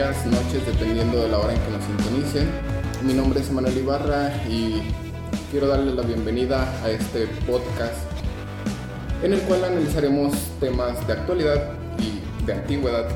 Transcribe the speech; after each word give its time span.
noches, 0.00 0.64
dependiendo 0.64 1.20
de 1.20 1.28
la 1.28 1.38
hora 1.38 1.52
en 1.52 1.60
que 1.60 1.70
nos 1.72 1.84
sintonicen. 1.84 2.48
Mi 3.02 3.12
nombre 3.12 3.40
es 3.40 3.50
Manuel 3.50 3.76
Ibarra 3.76 4.32
y 4.48 4.80
quiero 5.50 5.66
darles 5.66 5.94
la 5.94 6.00
bienvenida 6.00 6.66
a 6.82 6.88
este 6.88 7.26
podcast 7.46 7.98
en 9.22 9.34
el 9.34 9.40
cual 9.40 9.62
analizaremos 9.62 10.32
temas 10.58 11.06
de 11.06 11.12
actualidad 11.12 11.72
y 11.98 12.46
de 12.46 12.52
antigüedad 12.54 13.08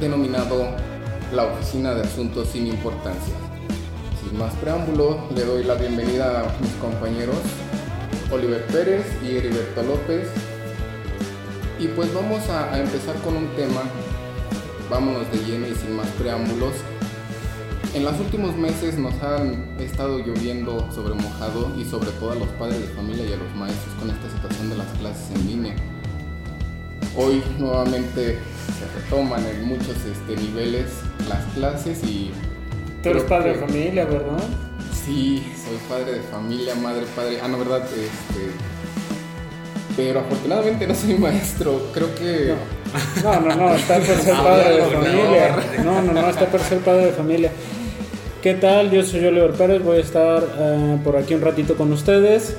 denominado 0.00 0.68
la 1.34 1.44
Oficina 1.44 1.94
de 1.94 2.00
Asuntos 2.00 2.48
sin 2.48 2.66
Importancia. 2.66 3.34
Sin 4.22 4.38
más 4.38 4.54
preámbulo, 4.54 5.28
le 5.34 5.44
doy 5.44 5.64
la 5.64 5.74
bienvenida 5.74 6.40
a 6.40 6.60
mis 6.62 6.72
compañeros 6.80 7.36
Oliver 8.32 8.64
Pérez 8.68 9.04
y 9.22 9.36
Heriberto 9.36 9.82
López. 9.82 10.28
Y 11.78 11.88
pues 11.88 12.12
vamos 12.14 12.48
a 12.48 12.80
empezar 12.80 13.16
con 13.16 13.36
un 13.36 13.48
tema, 13.48 13.82
vámonos 14.90 15.30
de 15.32 15.38
lleno 15.38 15.66
y 15.66 15.74
sin 15.74 15.96
más 15.96 16.06
preámbulos. 16.18 16.72
En 17.94 18.04
los 18.04 18.18
últimos 18.18 18.56
meses 18.56 18.98
nos 18.98 19.14
han 19.22 19.76
estado 19.78 20.18
lloviendo 20.18 20.90
sobre 20.92 21.14
mojado 21.14 21.72
y 21.78 21.84
sobre 21.84 22.10
todo 22.12 22.32
a 22.32 22.34
los 22.34 22.48
padres 22.50 22.80
de 22.80 22.88
familia 22.88 23.24
y 23.24 23.32
a 23.32 23.36
los 23.36 23.54
maestros 23.54 23.94
con 24.00 24.10
esta 24.10 24.28
situación 24.30 24.70
de 24.70 24.76
las 24.76 24.86
clases 24.98 25.30
en 25.34 25.46
línea. 25.46 25.76
Hoy 27.16 27.40
nuevamente 27.58 28.38
se 28.78 29.00
retoman 29.00 29.46
en 29.46 29.64
muchos 29.66 29.96
este, 30.04 30.36
niveles 30.42 30.90
las 31.28 31.44
clases 31.54 32.02
y... 32.02 32.32
Tú 33.02 33.10
eres 33.10 33.22
padre 33.24 33.52
que- 33.52 33.58
de 33.60 33.66
familia, 33.66 34.04
¿verdad? 34.06 34.42
Sí, 35.04 35.46
soy 35.54 35.76
padre 35.88 36.14
de 36.14 36.20
familia, 36.22 36.74
madre, 36.74 37.04
padre. 37.14 37.38
Ah, 37.42 37.46
no, 37.48 37.58
verdad, 37.58 37.82
este. 37.84 38.50
Pero 39.96 40.20
afortunadamente 40.20 40.86
no 40.86 40.94
soy 40.94 41.14
maestro. 41.18 41.90
Creo 41.92 42.14
que. 42.14 42.54
No, 42.54 42.83
no, 43.22 43.40
no, 43.40 43.74
está 43.74 43.98
por 43.98 44.16
ser 44.16 44.34
padre 44.34 44.76
de 44.76 44.82
familia. 44.82 45.56
No, 45.84 46.02
no, 46.02 46.12
no, 46.12 46.30
está 46.30 46.46
por 46.46 46.60
ser 46.60 46.78
padre 46.78 47.06
de 47.06 47.12
familia. 47.12 47.50
¿Qué 48.42 48.54
tal? 48.54 48.90
Yo 48.90 49.02
soy 49.02 49.24
Oliver 49.24 49.52
Pérez, 49.52 49.82
voy 49.82 49.98
a 49.98 50.00
estar 50.00 50.42
eh, 50.58 50.98
por 51.02 51.16
aquí 51.16 51.34
un 51.34 51.40
ratito 51.40 51.76
con 51.76 51.92
ustedes. 51.92 52.56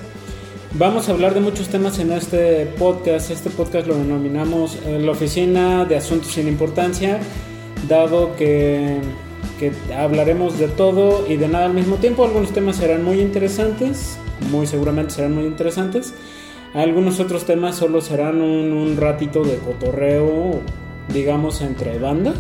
Vamos 0.74 1.08
a 1.08 1.14
hablar 1.14 1.34
de 1.34 1.40
muchos 1.40 1.70
temas 1.70 2.00
en 2.00 2.12
este 2.12 2.66
podcast. 2.78 3.32
Este 3.32 3.50
podcast 3.50 3.88
lo 3.88 3.96
denominamos 3.96 4.78
eh, 4.86 5.00
la 5.00 5.12
Oficina 5.12 5.86
de 5.86 5.96
Asuntos 5.96 6.34
sin 6.34 6.50
Importancia, 6.50 7.20
dado 7.88 8.36
que, 8.36 9.00
que 9.58 9.72
hablaremos 9.94 10.60
de 10.60 10.68
todo 10.68 11.26
y 11.30 11.38
de 11.38 11.48
nada 11.48 11.66
al 11.66 11.74
mismo 11.74 11.96
tiempo. 11.96 12.26
Algunos 12.26 12.52
temas 12.52 12.76
serán 12.76 13.06
muy 13.06 13.22
interesantes, 13.22 14.18
muy 14.52 14.68
seguramente 14.68 15.14
serán 15.14 15.34
muy 15.34 15.46
interesantes. 15.46 16.14
Algunos 16.76 17.22
otros 17.22 17.46
temas 17.46 17.78
solo 17.78 18.02
serán 18.02 18.42
un, 18.42 18.74
un 18.74 18.98
ratito 18.98 19.46
de 19.46 19.56
cotorreo, 19.60 20.60
digamos, 21.14 21.62
entre 21.62 21.98
banda. 22.00 22.34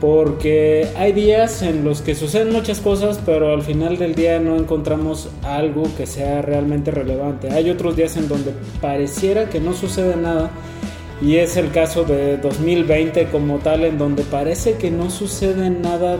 Porque 0.00 0.88
hay 0.96 1.12
días 1.12 1.62
en 1.62 1.84
los 1.84 2.02
que 2.02 2.16
suceden 2.16 2.52
muchas 2.52 2.80
cosas, 2.80 3.20
pero 3.24 3.54
al 3.54 3.62
final 3.62 3.98
del 3.98 4.16
día 4.16 4.40
no 4.40 4.56
encontramos 4.56 5.30
algo 5.44 5.84
que 5.96 6.06
sea 6.06 6.42
realmente 6.42 6.90
relevante. 6.90 7.50
Hay 7.52 7.70
otros 7.70 7.94
días 7.94 8.16
en 8.16 8.28
donde 8.28 8.52
pareciera 8.80 9.48
que 9.48 9.60
no 9.60 9.74
sucede 9.74 10.16
nada. 10.16 10.50
Y 11.22 11.36
es 11.36 11.56
el 11.56 11.70
caso 11.70 12.02
de 12.02 12.36
2020 12.38 13.28
como 13.28 13.58
tal, 13.58 13.84
en 13.84 13.96
donde 13.96 14.24
parece 14.24 14.74
que 14.74 14.90
no 14.90 15.08
sucede 15.08 15.70
nada. 15.70 16.18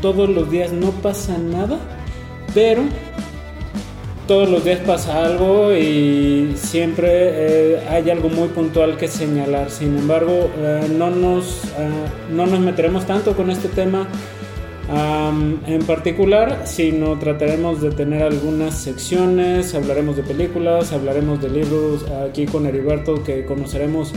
Todos 0.00 0.28
los 0.28 0.48
días 0.48 0.72
no 0.72 0.92
pasa 0.92 1.36
nada. 1.38 1.78
Pero 2.54 2.84
todos 4.26 4.48
los 4.48 4.64
días 4.64 4.80
pasa 4.80 5.24
algo 5.24 5.72
y 5.72 6.54
siempre 6.56 7.08
eh, 7.12 7.80
hay 7.88 8.10
algo 8.10 8.28
muy 8.28 8.48
puntual 8.48 8.96
que 8.96 9.08
señalar. 9.08 9.70
Sin 9.70 9.96
embargo, 9.96 10.50
eh, 10.58 10.88
no, 10.90 11.10
nos, 11.10 11.64
eh, 11.64 11.90
no 12.30 12.46
nos 12.46 12.60
meteremos 12.60 13.06
tanto 13.06 13.36
con 13.36 13.50
este 13.50 13.68
tema 13.68 14.08
en 14.88 15.84
particular, 15.84 16.62
sino 16.64 17.18
trataremos 17.18 17.82
de 17.82 17.90
tener 17.90 18.22
algunas 18.22 18.78
secciones, 18.78 19.74
hablaremos 19.74 20.16
de 20.16 20.22
películas, 20.22 20.92
hablaremos 20.92 21.42
de 21.42 21.48
libros 21.48 22.04
aquí 22.30 22.46
con 22.46 22.66
Heriberto 22.66 23.24
que 23.24 23.44
conoceremos 23.44 24.12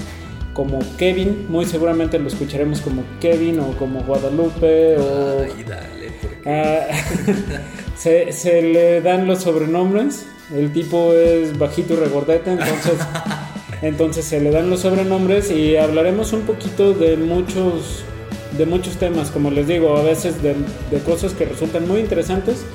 como 0.53 0.77
Kevin, 0.99 1.47
muy 1.49 1.65
seguramente 1.65 2.19
lo 2.19 2.27
escucharemos 2.27 2.81
como 2.81 3.01
Kevin 3.19 3.61
o 3.61 3.77
como 3.79 4.03
Guadalupe 4.03 4.97
o... 4.97 5.41
Ay, 5.41 5.63
dale, 5.63 6.11
porque 6.21 6.39
Ah, 6.45 6.87
se, 7.99 8.31
se 8.31 8.61
le 8.61 9.01
dan 9.01 9.27
los 9.27 9.43
sobrenombres. 9.43 10.25
El 10.55 10.71
tipo 10.71 11.13
es 11.13 11.57
bajito 11.59 11.93
y 11.93 11.97
regordete, 11.97 12.51
entonces, 12.51 12.93
entonces 13.83 14.25
se 14.25 14.39
le 14.39 14.49
dan 14.49 14.69
los 14.69 14.79
sobrenombres 14.79 15.51
y 15.51 15.75
hablaremos 15.75 16.33
un 16.33 16.41
poquito 16.41 16.93
de 16.93 17.17
muchos, 17.17 18.03
de 18.57 18.65
muchos 18.65 18.95
temas, 18.97 19.29
como 19.29 19.51
les 19.51 19.67
digo, 19.67 19.95
a 19.95 20.01
veces 20.01 20.41
de, 20.41 20.55
de 20.89 20.99
cosas 21.05 21.33
que 21.33 21.45
resultan 21.45 21.87
muy 21.87 21.99
interesantes, 21.99 22.65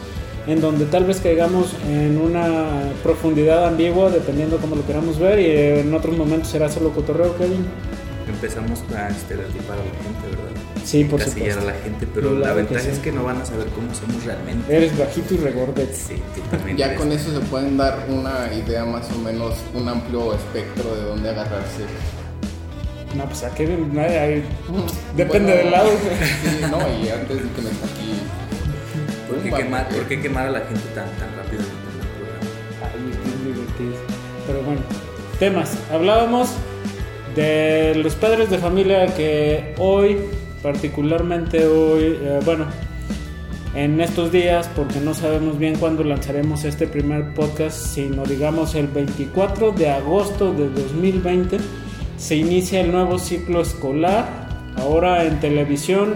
en 0.47 0.61
donde 0.61 0.85
tal 0.85 1.05
vez 1.05 1.21
caigamos 1.21 1.75
en 1.89 2.21
una 2.21 2.93
profundidad 3.03 3.67
ambigua, 3.67 4.11
dependiendo 4.11 4.59
cómo 4.59 4.77
lo 4.77 4.87
queramos 4.87 5.19
ver, 5.19 5.41
y 5.41 5.81
en 5.81 5.95
otros 5.95 6.17
momentos 6.17 6.51
será 6.51 6.69
solo 6.69 6.91
cotorreo, 6.91 7.37
Kevin. 7.37 7.65
Empezamos 8.31 8.83
a 8.97 9.09
estereotipar 9.09 9.77
a 9.79 9.85
la 9.85 9.85
gente, 9.85 10.29
¿verdad? 10.31 10.63
Sí, 10.85 11.05
por 11.05 11.21
supuesto. 11.21 11.61
a 11.61 11.65
la 11.65 11.73
gente, 11.75 12.07
pero 12.13 12.31
Claro 12.31 12.41
la 12.41 12.49
que 12.51 12.57
ventaja 12.57 12.81
sí. 12.81 12.89
es 12.91 12.99
que 12.99 13.13
no 13.13 13.25
van 13.25 13.41
a 13.41 13.45
saber 13.45 13.67
cómo 13.69 13.95
somos 13.95 14.25
realmente. 14.25 14.77
Eres 14.77 14.97
bajito 14.99 15.35
y 15.35 15.37
regordete. 15.39 15.95
Sí, 15.95 16.23
también. 16.51 16.77
Ya 16.77 16.87
eres. 16.87 16.99
con 16.99 17.13
eso 17.13 17.33
se 17.33 17.41
pueden 17.47 17.77
dar 17.77 18.07
una 18.09 18.53
idea 18.53 18.85
más 18.85 19.11
o 19.13 19.19
menos, 19.19 19.55
un 19.75 19.89
amplio 19.89 20.35
espectro 20.35 20.95
de 20.95 21.03
dónde 21.05 21.31
agarrarse. 21.31 21.85
No, 23.17 23.25
pues 23.27 23.45
a 23.45 23.55
Kevin, 23.55 23.93
ay, 23.97 24.15
ay, 24.17 24.45
Depende 25.17 25.53
Bueno, 25.53 25.63
del 25.63 25.71
lado. 25.71 25.89
Sí, 26.43 26.59
no, 26.71 26.79
y 26.79 27.09
antes 27.09 27.37
de 27.37 27.43
que 27.51 27.63
me 27.63 27.71
está 27.71 27.87
aquí. 27.87 28.21
¿Por 29.29 29.39
qué, 29.39 29.51
quemar, 29.53 29.89
por 29.89 30.05
qué 30.09 30.21
quemar 30.21 30.47
a 30.49 30.51
la 30.51 30.61
gente 30.61 30.83
tan, 30.95 31.07
tan 31.17 31.35
rápido 31.37 31.63
en 31.63 31.69
el 32.01 32.09
programa? 32.19 32.47
Ay, 32.83 33.13
qué 33.23 33.49
divertido. 33.49 33.95
Pero 34.47 34.63
bueno, 34.65 34.81
temas. 35.39 35.77
Hablábamos 35.93 36.51
de 37.35 37.95
los 37.97 38.15
padres 38.15 38.51
de 38.51 38.59
familia 38.59 39.07
que 39.15 39.75
hoy, 39.79 40.19
particularmente 40.63 41.67
hoy, 41.67 42.19
eh, 42.21 42.41
bueno, 42.45 42.67
en 43.75 44.01
estos 44.01 44.31
días, 44.31 44.71
porque 44.77 45.01
no 45.01 45.15
sabemos 45.15 45.59
bien 45.59 45.77
cuándo 45.77 46.05
lanzaremos 46.05 46.65
este 46.65 46.87
primer 46.87 47.35
podcast, 47.35 47.77
sino 47.77 48.25
digamos 48.25 48.75
el 48.75 48.87
24 48.87 49.73
de 49.73 49.91
agosto 49.91 50.53
de 50.53 50.69
2020, 50.69 51.59
se 52.17 52.37
inicia 52.37 52.81
el 52.81 52.93
nuevo 52.93 53.19
ciclo 53.19 53.63
escolar, 53.63 54.49
ahora 54.77 55.25
en 55.25 55.41
televisión, 55.41 56.15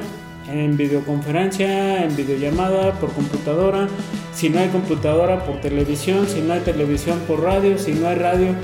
en 0.51 0.77
videoconferencia, 0.77 2.05
en 2.05 2.17
videollamada, 2.17 2.93
por 3.01 3.13
computadora, 3.13 3.89
si 4.33 4.49
no 4.49 4.61
hay 4.61 4.69
computadora, 4.69 5.45
por 5.45 5.61
televisión, 5.61 6.27
si 6.29 6.41
no 6.41 6.55
hay 6.55 6.61
televisión, 6.61 7.19
por 7.27 7.43
radio, 7.43 7.77
si 7.77 7.93
no 7.93 8.09
hay 8.09 8.15
radio, 8.15 8.55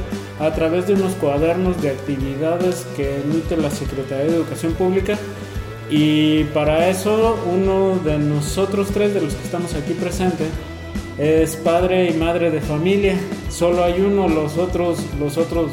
a 0.40 0.52
través 0.52 0.86
de 0.86 0.94
unos 0.94 1.12
cuadernos 1.14 1.80
de 1.80 1.90
actividades 1.90 2.86
que 2.96 3.20
emite 3.20 3.56
la 3.56 3.70
Secretaría 3.70 4.24
de 4.24 4.36
Educación 4.36 4.72
Pública. 4.72 5.18
Y 5.90 6.44
para 6.44 6.88
eso, 6.88 7.38
uno 7.52 7.98
de 8.04 8.18
nosotros 8.18 8.88
tres, 8.92 9.14
de 9.14 9.20
los 9.20 9.34
que 9.34 9.44
estamos 9.44 9.74
aquí 9.74 9.92
presentes, 9.92 10.48
es 11.18 11.56
padre 11.56 12.10
y 12.10 12.14
madre 12.14 12.50
de 12.50 12.60
familia. 12.60 13.16
Solo 13.50 13.84
hay 13.84 14.00
uno, 14.00 14.28
los 14.28 14.58
otros, 14.58 14.98
los 15.20 15.36
otros, 15.36 15.70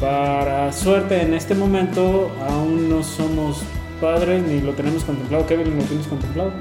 para 0.00 0.72
suerte 0.72 1.22
en 1.22 1.34
este 1.34 1.54
momento, 1.54 2.32
aún 2.48 2.88
no 2.88 3.02
somos 3.02 3.62
padres 4.00 4.42
ni 4.42 4.60
lo 4.60 4.72
tenemos 4.72 5.04
contemplado. 5.04 5.46
Kevin, 5.46 5.76
¿lo 5.76 5.84
tienes 5.84 6.06
contemplado? 6.06 6.52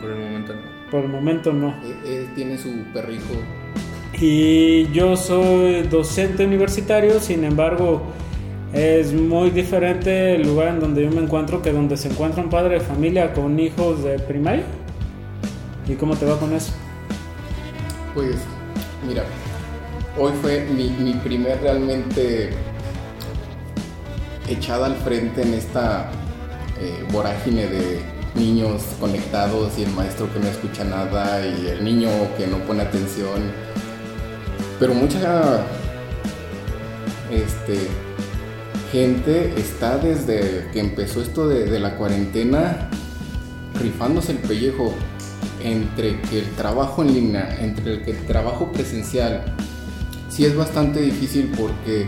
Por 0.00 0.10
el 0.10 0.18
momento 0.18 0.54
no. 0.54 0.90
Por 0.90 1.04
el 1.04 1.08
momento 1.08 1.52
no. 1.52 1.68
Eh, 1.84 1.96
eh, 2.04 2.28
tiene 2.34 2.56
su 2.56 2.70
perrijo. 2.94 3.34
Y 4.14 4.90
yo 4.92 5.16
soy 5.16 5.82
docente 5.82 6.44
universitario, 6.44 7.20
sin 7.20 7.44
embargo, 7.44 8.02
es 8.72 9.12
muy 9.12 9.50
diferente 9.50 10.34
el 10.34 10.42
lugar 10.42 10.68
en 10.68 10.80
donde 10.80 11.02
yo 11.04 11.10
me 11.10 11.22
encuentro 11.22 11.62
que 11.62 11.72
donde 11.72 11.96
se 11.96 12.08
encuentra 12.08 12.42
un 12.42 12.50
padre 12.50 12.74
de 12.74 12.80
familia 12.80 13.32
con 13.32 13.58
hijos 13.58 14.02
de 14.02 14.18
primaria. 14.18 14.64
¿Y 15.88 15.94
cómo 15.94 16.16
te 16.16 16.26
va 16.26 16.38
con 16.38 16.52
eso? 16.52 16.72
Pues, 18.14 18.36
mira, 19.06 19.24
hoy 20.18 20.32
fue 20.42 20.66
mi, 20.66 21.12
primer 21.24 21.60
realmente 21.60 22.50
echada 24.48 24.86
al 24.86 24.96
frente 24.96 25.42
en 25.42 25.54
esta 25.54 26.10
eh, 26.80 27.04
vorágine 27.10 27.66
de 27.68 28.00
niños 28.34 28.82
conectados 29.00 29.78
y 29.78 29.84
el 29.84 29.90
maestro 29.92 30.32
que 30.32 30.40
no 30.40 30.48
escucha 30.48 30.84
nada 30.84 31.46
y 31.46 31.68
el 31.68 31.84
niño 31.84 32.08
que 32.36 32.46
no 32.46 32.58
pone 32.58 32.82
atención. 32.82 33.50
Pero 34.78 34.94
mucha 34.94 35.64
este, 37.30 37.78
gente 38.92 39.54
está 39.58 39.98
desde 39.98 40.68
que 40.72 40.80
empezó 40.80 41.20
esto 41.20 41.48
de, 41.48 41.64
de 41.64 41.80
la 41.80 41.96
cuarentena 41.96 42.88
rifándose 43.80 44.32
el 44.32 44.38
pellejo 44.38 44.94
entre 45.62 46.20
que 46.22 46.40
el 46.40 46.50
trabajo 46.52 47.02
en 47.02 47.14
línea, 47.14 47.58
entre 47.60 47.94
el 47.94 48.02
que 48.04 48.12
el 48.12 48.26
trabajo 48.26 48.72
presencial, 48.72 49.44
sí 50.28 50.44
es 50.44 50.56
bastante 50.56 51.00
difícil 51.00 51.52
porque 51.58 52.06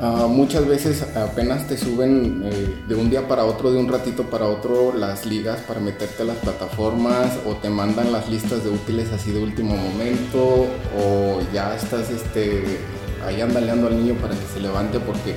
Ah, 0.00 0.28
muchas 0.28 0.64
veces 0.64 1.02
apenas 1.16 1.66
te 1.66 1.76
suben 1.76 2.42
eh, 2.44 2.84
de 2.86 2.94
un 2.94 3.10
día 3.10 3.26
para 3.26 3.44
otro, 3.44 3.72
de 3.72 3.78
un 3.78 3.88
ratito 3.88 4.22
para 4.30 4.46
otro, 4.46 4.94
las 4.94 5.26
ligas 5.26 5.58
para 5.62 5.80
meterte 5.80 6.22
a 6.22 6.26
las 6.26 6.36
plataformas 6.36 7.36
o 7.44 7.54
te 7.56 7.68
mandan 7.68 8.12
las 8.12 8.28
listas 8.28 8.62
de 8.62 8.70
útiles 8.70 9.10
así 9.12 9.32
de 9.32 9.42
último 9.42 9.76
momento 9.76 10.68
o 10.96 11.40
ya 11.52 11.74
estás 11.74 12.10
este, 12.10 12.78
ahí 13.26 13.40
andaleando 13.40 13.88
al 13.88 13.96
niño 13.96 14.14
para 14.14 14.34
que 14.34 14.46
se 14.54 14.60
levante 14.60 15.00
porque 15.00 15.34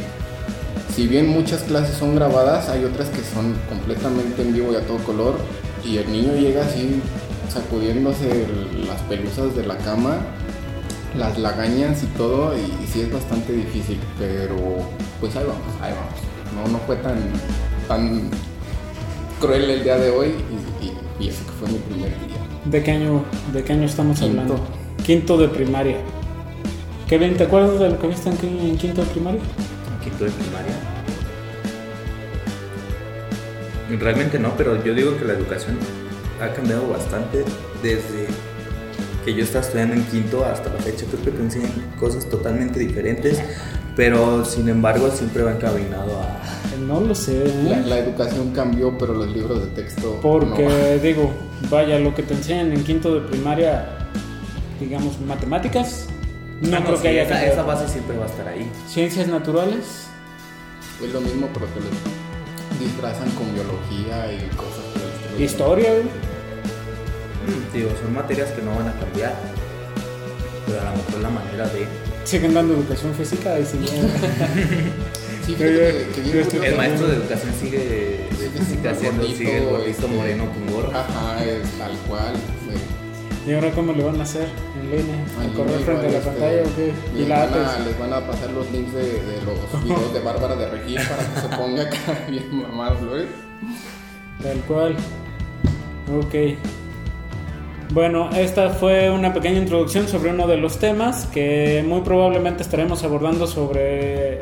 si 0.95 1.07
bien 1.07 1.27
muchas 1.27 1.63
clases 1.63 1.97
son 1.97 2.13
grabadas, 2.13 2.69
hay 2.69 2.85
otras 2.85 3.09
que 3.09 3.23
son 3.23 3.55
completamente 3.67 4.43
en 4.43 4.53
vivo 4.53 4.73
y 4.73 4.75
a 4.75 4.85
todo 4.85 4.99
color 4.99 5.37
y 5.83 5.97
el 5.97 6.11
niño 6.11 6.33
llega 6.35 6.63
así 6.63 7.01
sacudiéndose 7.51 8.45
las 8.87 9.01
pelusas 9.09 9.55
de 9.55 9.65
la 9.65 9.77
cama 9.77 10.19
las 11.17 11.37
lagañas 11.37 12.03
y 12.03 12.07
todo, 12.17 12.53
y, 12.57 12.87
sí 12.87 13.01
es 13.01 13.11
bastante 13.11 13.53
difícil, 13.53 13.99
pero 14.17 14.55
pues 15.19 15.35
ahí 15.35 15.45
vamos, 15.45 15.61
ahí 15.81 15.93
vamos. 15.93 16.69
No, 16.71 16.71
no 16.71 16.79
fue 16.85 16.95
tan, 16.97 17.17
tan 17.87 18.29
cruel 19.39 19.69
el 19.69 19.83
día 19.83 19.97
de 19.97 20.09
hoy 20.09 20.35
y, 20.79 21.23
y, 21.23 21.29
eso 21.29 21.45
que 21.45 21.51
fue 21.51 21.69
mi 21.69 21.79
primer 21.79 22.09
día. 22.27 22.37
¿De 22.65 22.83
qué 22.83 22.91
año, 22.91 23.23
de 23.53 23.63
qué 23.63 23.73
año 23.73 23.85
estamos 23.85 24.21
hablando? 24.21 24.59
Quinto 25.05 25.37
de 25.37 25.47
primaria. 25.47 25.97
Kevin, 27.07 27.35
¿te 27.35 27.43
acuerdas 27.43 27.79
de 27.79 27.89
lo 27.89 27.99
que 27.99 28.07
viste 28.07 28.29
en, 28.29 28.77
quinto 28.77 29.01
de 29.01 29.07
primaria? 29.07 29.41
quinto 30.03 30.23
de 30.23 30.31
primaria? 30.31 30.73
Realmente 33.99 34.39
no, 34.39 34.55
pero 34.55 34.81
yo 34.83 34.93
digo 34.93 35.17
que 35.17 35.25
la 35.25 35.33
educación 35.33 35.77
ha 36.41 36.53
cambiado 36.53 36.87
bastante 36.87 37.43
desde 37.83 38.27
que 39.23 39.33
yo 39.33 39.43
estaba 39.43 39.63
estudiando 39.63 39.95
en 39.95 40.03
quinto 40.05 40.45
hasta 40.45 40.71
la 40.71 40.79
fecha. 40.79 41.05
Creo 41.05 41.23
que 41.23 41.31
te 41.31 41.97
cosas 41.99 42.27
totalmente 42.29 42.79
diferentes, 42.79 43.41
pero 43.95 44.45
sin 44.45 44.69
embargo 44.69 45.09
siempre 45.11 45.43
va 45.43 45.51
encaminado 45.51 46.19
a... 46.19 46.41
No 46.85 46.99
lo 46.99 47.15
sé. 47.15 47.45
¿eh? 47.45 47.83
La, 47.85 47.99
educación 47.99 48.51
cambió, 48.51 48.97
pero 48.97 49.13
los 49.13 49.29
libros 49.31 49.61
de 49.61 49.67
texto... 49.67 50.19
Porque 50.21 50.99
digo, 51.01 51.31
vaya, 51.69 51.99
lo 51.99 52.13
que 52.15 52.23
te 52.23 52.33
enseñan 52.33 52.71
en 52.73 52.83
quinto 52.83 53.13
de 53.13 53.21
primaria, 53.21 54.09
digamos, 54.79 55.19
matemáticas, 55.21 56.07
no, 56.61 56.77
ah, 56.77 56.81
creo 56.83 57.01
que 57.01 57.07
haya... 57.07 57.23
Esa, 57.23 57.45
esa, 57.45 57.63
base 57.63 57.87
siempre 57.87 58.17
va 58.17 58.25
a 58.25 58.27
estar 58.27 58.47
ahí. 58.47 58.69
Ciencias 58.87 59.27
naturales. 59.27 60.07
Es 61.03 61.11
lo 61.11 61.21
mismo, 61.21 61.47
pero 61.53 61.67
que 61.73 61.79
lo 61.79 62.85
disfrazan 62.85 63.29
con 63.31 63.53
biología 63.53 64.33
y 64.33 64.55
cosas 64.55 64.91
Historia, 65.39 65.89
Digo, 67.73 67.89
son 68.01 68.13
materias 68.13 68.49
que 68.51 68.61
no 68.61 68.75
van 68.75 68.89
a 68.89 68.93
cambiar, 68.93 69.33
pero 70.65 70.81
a 70.81 70.91
lo 70.91 70.97
mejor 70.97 71.21
la 71.21 71.29
manera 71.29 71.67
de... 71.67 71.87
Siguen 72.23 72.53
dando 72.53 72.73
educación 72.75 73.13
física 73.13 73.59
y 73.59 73.65
siguen... 73.65 73.87
sí, 75.45 75.55
que, 75.55 76.67
el 76.67 76.77
maestro 76.77 77.07
de 77.07 77.15
educación 77.15 77.53
sigue 77.59 78.29
de 78.39 78.49
física 78.59 78.91
haciendo, 78.91 79.25
sigue 79.25 79.57
el 79.57 79.65
gordito 79.65 79.89
este, 79.89 80.07
moreno 80.07 80.45
con 80.51 80.73
gorro. 80.73 80.91
Ajá, 80.91 81.43
es 81.43 81.69
tal 81.77 81.91
cual. 82.07 82.33
¿Y 83.45 83.53
ahora 83.53 83.71
cómo 83.71 83.91
le 83.93 84.03
van 84.03 84.19
a 84.19 84.23
hacer 84.23 84.47
en 84.79 84.91
línea? 84.91 85.25
¿A 85.39 85.53
correr 85.55 85.79
frente 85.79 86.05
a 86.05 86.09
la 86.11 86.17
este, 86.19 86.29
pantalla 86.29 86.61
o 86.61 86.75
qué? 86.75 86.93
Les, 87.15 87.27
van 87.27 87.53
a, 87.53 87.79
les 87.79 87.99
van 87.99 88.13
a 88.13 88.27
pasar 88.27 88.51
los 88.51 88.69
links 88.71 88.93
de, 88.93 89.01
de 89.01 89.41
los 89.43 89.83
videos 89.83 90.13
de 90.13 90.19
Bárbara 90.19 90.55
de 90.55 90.69
Regil 90.69 90.95
para 90.95 91.33
que 91.33 91.41
se 91.41 91.57
ponga 91.57 91.83
acá 91.83 92.25
bien 92.29 92.61
mamado. 92.61 92.97
Tal 94.43 94.57
cual. 94.67 94.95
Ok. 96.13 96.57
Bueno, 97.93 98.29
esta 98.31 98.69
fue 98.69 99.09
una 99.09 99.33
pequeña 99.33 99.57
introducción 99.57 100.07
sobre 100.07 100.29
uno 100.29 100.47
de 100.47 100.55
los 100.55 100.79
temas 100.79 101.25
que 101.25 101.83
muy 101.85 101.99
probablemente 102.01 102.63
estaremos 102.63 103.03
abordando 103.03 103.47
sobre 103.47 104.39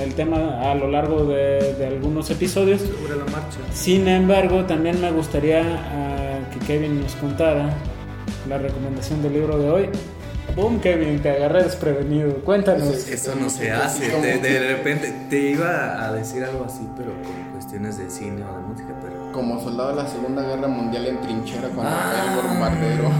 el 0.00 0.14
tema 0.14 0.70
a 0.70 0.72
lo 0.76 0.88
largo 0.88 1.24
de, 1.24 1.84
algunos 1.84 2.30
episodios. 2.30 2.82
Sobre 2.82 3.16
la 3.16 3.24
marcha. 3.24 3.58
Sin 3.72 4.06
embargo, 4.06 4.66
también 4.66 5.00
me 5.00 5.10
gustaría 5.10 5.62
ah, 5.62 6.38
que 6.52 6.64
Kevin 6.64 7.00
nos 7.00 7.16
contara 7.16 7.74
la 8.48 8.58
recomendación 8.58 9.20
del 9.20 9.32
libro 9.32 9.58
de 9.58 9.68
hoy. 9.68 9.88
Boom, 10.54 10.80
Kevin, 10.80 11.20
te 11.20 11.30
agarré 11.30 11.64
desprevenido. 11.64 12.36
Cuéntanos. 12.44 13.08
Eso 13.08 13.34
no 13.34 13.50
se 13.50 13.72
hace. 13.72 14.08
De, 14.20 14.38
de 14.38 14.76
repente 14.76 15.12
te 15.28 15.50
iba 15.50 16.06
a 16.06 16.12
decir 16.12 16.44
algo 16.44 16.64
así, 16.64 16.86
pero 16.96 17.10
con 17.10 17.52
cuestiones 17.52 17.98
de 17.98 18.08
cine 18.08 18.44
o 18.44 18.56
de 18.56 18.62
música, 18.62 18.94
pero 19.02 19.15
como 19.36 19.60
soldado 19.60 19.90
de 19.90 19.96
la 19.96 20.08
Segunda 20.08 20.42
Guerra 20.42 20.66
Mundial 20.66 21.06
en 21.06 21.20
trinchera 21.20 21.68
cuando 21.68 21.92
ah. 21.94 22.42
el 22.42 22.48
bombardero. 22.48 23.10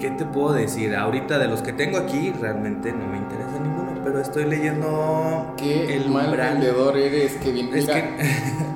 ¿Qué 0.00 0.10
te 0.10 0.24
puedo 0.24 0.52
decir? 0.52 0.94
Ahorita 0.94 1.38
de 1.38 1.48
los 1.48 1.60
que 1.60 1.72
tengo 1.72 1.98
aquí 1.98 2.30
realmente 2.30 2.92
no 2.92 3.06
me 3.06 3.18
interesa 3.18 3.58
ninguno, 3.58 4.00
pero 4.04 4.20
estoy 4.20 4.44
leyendo 4.44 5.54
que 5.56 5.96
el 5.96 6.08
mal 6.08 6.36
vendedor 6.36 6.96
eres, 6.96 7.36
que 7.36 7.50
bien. 7.50 7.74
Es 7.74 7.86
que... 7.86 7.98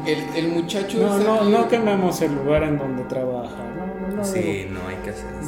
el, 0.07 0.25
el, 0.35 0.49
muchacho 0.49 0.99
No, 0.99 1.19
no, 1.19 1.45
no 1.45 1.69
quememos 1.69 2.21
el 2.23 2.35
lugar 2.35 2.65
en 2.65 2.79
donde 2.79 3.05
trabaja. 3.05 3.57
No, 3.77 4.17
no, 4.17 4.25
sí, 4.25 4.67
no 4.71 4.81
hay. 4.89 4.98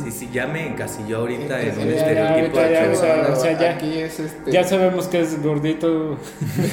Sí, 0.04 0.10
sí, 0.10 0.28
ya 0.32 0.46
me 0.46 0.66
encasilló 0.68 1.18
ahorita 1.18 1.60
en 1.60 1.78
un 1.78 1.88
estereotipo 1.88 2.58
de 2.58 2.88
o 2.88 3.36
sea, 3.36 3.58
ya, 3.58 3.74
aquí 3.74 3.98
es 3.98 4.20
este... 4.20 4.50
ya 4.50 4.64
sabemos 4.64 5.08
que 5.08 5.20
es 5.20 5.42
gordito, 5.42 6.18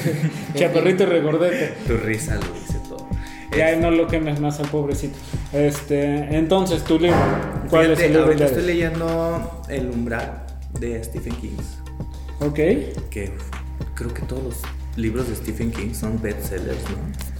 chaparrito 0.54 1.04
y 1.04 1.06
regordete. 1.08 1.74
Tu 1.88 1.98
risa 1.98 2.36
lo 2.36 2.54
dice 2.54 2.80
todo. 2.88 3.08
Ya 3.56 3.76
no 3.76 3.92
lo 3.92 4.08
quemes 4.08 4.40
más 4.40 4.60
al 4.60 4.70
pobrecito. 4.70 5.18
Este, 5.54 6.36
entonces, 6.38 6.84
tu 6.84 7.00
libro. 7.00 7.18
¿Cuál 7.70 7.92
es 7.92 8.00
el 8.00 8.12
libro? 8.12 8.26
Ahorita 8.26 8.46
estoy 8.46 8.64
leyendo 8.64 9.64
El 9.68 9.90
umbral 9.90 10.46
de 10.80 11.04
Stephen 11.04 11.34
King. 11.36 11.58
Ok. 12.40 12.56
Que 13.10 13.32
creo 13.96 14.14
que 14.14 14.22
todos 14.24 14.44
los 14.44 14.62
libros 14.96 15.28
de 15.28 15.36
Stephen 15.36 15.72
King 15.72 15.94
son 15.94 16.22
bestsellers, 16.22 16.84
¿no? 16.90 17.37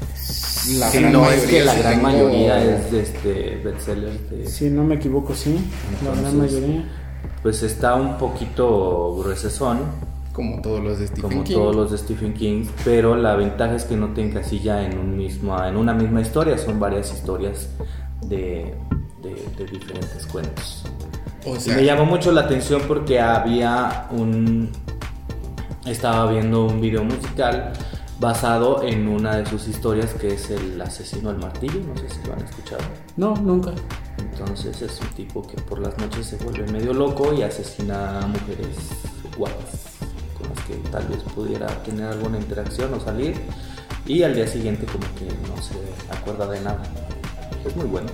La 0.76 0.92
no 1.12 1.30
es 1.32 1.46
que 1.46 1.64
la 1.64 1.76
gran 1.76 2.02
mayoría 2.02 2.64
es 2.64 2.92
de 2.92 3.02
este 3.02 3.62
bestsellers 3.64 4.30
de... 4.30 4.46
Si 4.48 4.70
no 4.70 4.84
me 4.84 4.96
equivoco, 4.96 5.34
sí. 5.34 5.58
la 6.04 6.20
gran 6.20 6.38
mayoría. 6.38 6.84
Pues 7.42 7.64
está 7.64 7.96
un 7.96 8.18
poquito 8.18 9.16
gruesezón 9.18 9.80
como 10.38 10.62
todos 10.62 10.84
los 10.84 11.00
de 11.00 11.08
Stephen 11.08 11.24
como 11.24 11.44
todos 11.44 11.76
los 11.76 11.90
de 11.90 11.98
Stephen 11.98 12.34
King, 12.36 12.66
pero 12.86 13.16
la 13.16 13.36
ventaja 13.36 13.74
es 13.74 13.86
que 13.86 13.96
no 13.96 14.14
te 14.14 14.22
encasilla 14.22 14.86
en, 14.86 14.96
un 15.00 15.18
mismo, 15.18 15.60
en 15.64 15.76
una 15.76 15.96
misma 15.96 16.22
historia, 16.22 16.60
son 16.60 16.80
varias 16.80 17.12
historias 17.12 17.70
de, 18.22 18.76
de, 19.24 19.66
diferentes 19.66 20.28
cuentos. 20.28 20.86
me 21.66 21.84
llamó 21.84 22.06
mucho 22.06 22.32
la 22.32 22.42
atención 22.42 22.84
porque 22.88 23.20
había 23.20 24.08
un... 24.12 24.70
Estaba 25.88 26.32
viendo 26.32 26.68
un 26.68 26.82
video 26.82 27.04
musical 27.04 27.74
basado 28.20 28.84
en 28.84 29.08
una 29.08 29.38
de 29.38 29.46
sus 29.46 29.68
historias 29.68 30.14
que 30.14 30.34
es 30.34 30.50
El 30.50 30.82
asesino 30.82 31.30
al 31.30 31.38
martillo, 31.38 31.80
no 31.82 31.96
sé 31.98 32.10
si 32.10 32.28
lo 32.28 32.34
han 32.34 32.42
escuchado. 32.42 32.84
No, 33.16 33.36
nunca. 33.36 33.72
Entonces 34.18 34.82
es 34.82 35.00
un 35.02 35.10
tipo 35.10 35.46
que 35.46 35.62
por 35.62 35.80
las 35.80 35.98
noches 35.98 36.26
se 36.26 36.38
vuelve 36.38 36.72
medio 36.72 36.94
loco 36.94 37.34
y 37.34 37.44
asesina 37.44 38.20
a 38.20 38.28
mujeres 38.28 38.76
guapas 39.38 39.98
que 40.68 40.76
tal 40.90 41.08
vez 41.08 41.24
pudiera 41.34 41.68
tener 41.84 42.06
alguna 42.08 42.38
interacción 42.38 42.94
o 42.94 43.00
salir 43.00 43.36
y 44.06 44.24
al 44.24 44.36
día 44.36 44.48
siguiente 44.48 44.86
como 44.86 45.06
que 45.16 45.26
no 45.48 45.62
se 45.62 45.76
acuerda 46.14 46.48
de 46.48 46.62
nada. 46.62 46.84
Es 47.66 47.76
muy 47.76 47.86
bueno. 47.86 48.10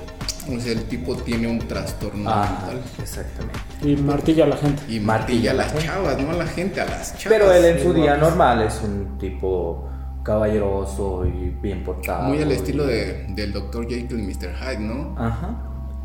O 0.45 0.59
sea, 0.59 0.73
el 0.73 0.83
tipo 0.85 1.15
tiene 1.15 1.47
un 1.47 1.59
trastorno 1.59 2.29
mental. 2.29 2.81
Exactamente. 3.01 3.59
Y 3.81 3.95
martilla 3.95 4.43
a 4.43 4.47
la 4.47 4.57
gente. 4.57 4.83
Y 4.89 4.99
martilla 4.99 5.51
a 5.51 5.53
las 5.53 5.77
chavas, 5.77 6.17
no 6.21 6.31
a 6.31 6.33
la 6.33 6.47
gente, 6.47 6.81
a 6.81 6.85
las 6.85 7.17
chavas. 7.17 7.39
Pero 7.39 7.51
él 7.51 7.65
en 7.65 7.81
su 7.81 7.93
día 7.93 8.17
normal 8.17 8.61
es 8.63 8.81
un 8.83 9.17
tipo 9.17 9.89
caballeroso 10.23 11.25
y 11.25 11.49
bien 11.61 11.83
portado. 11.83 12.29
Muy 12.29 12.41
al 12.41 12.51
estilo 12.51 12.85
de, 12.85 13.27
del 13.29 13.53
Dr. 13.53 13.87
Jekyll 13.87 14.19
y 14.19 14.23
Mr. 14.23 14.53
Hyde, 14.55 14.79
¿no? 14.79 15.15
Ajá. 15.17 15.55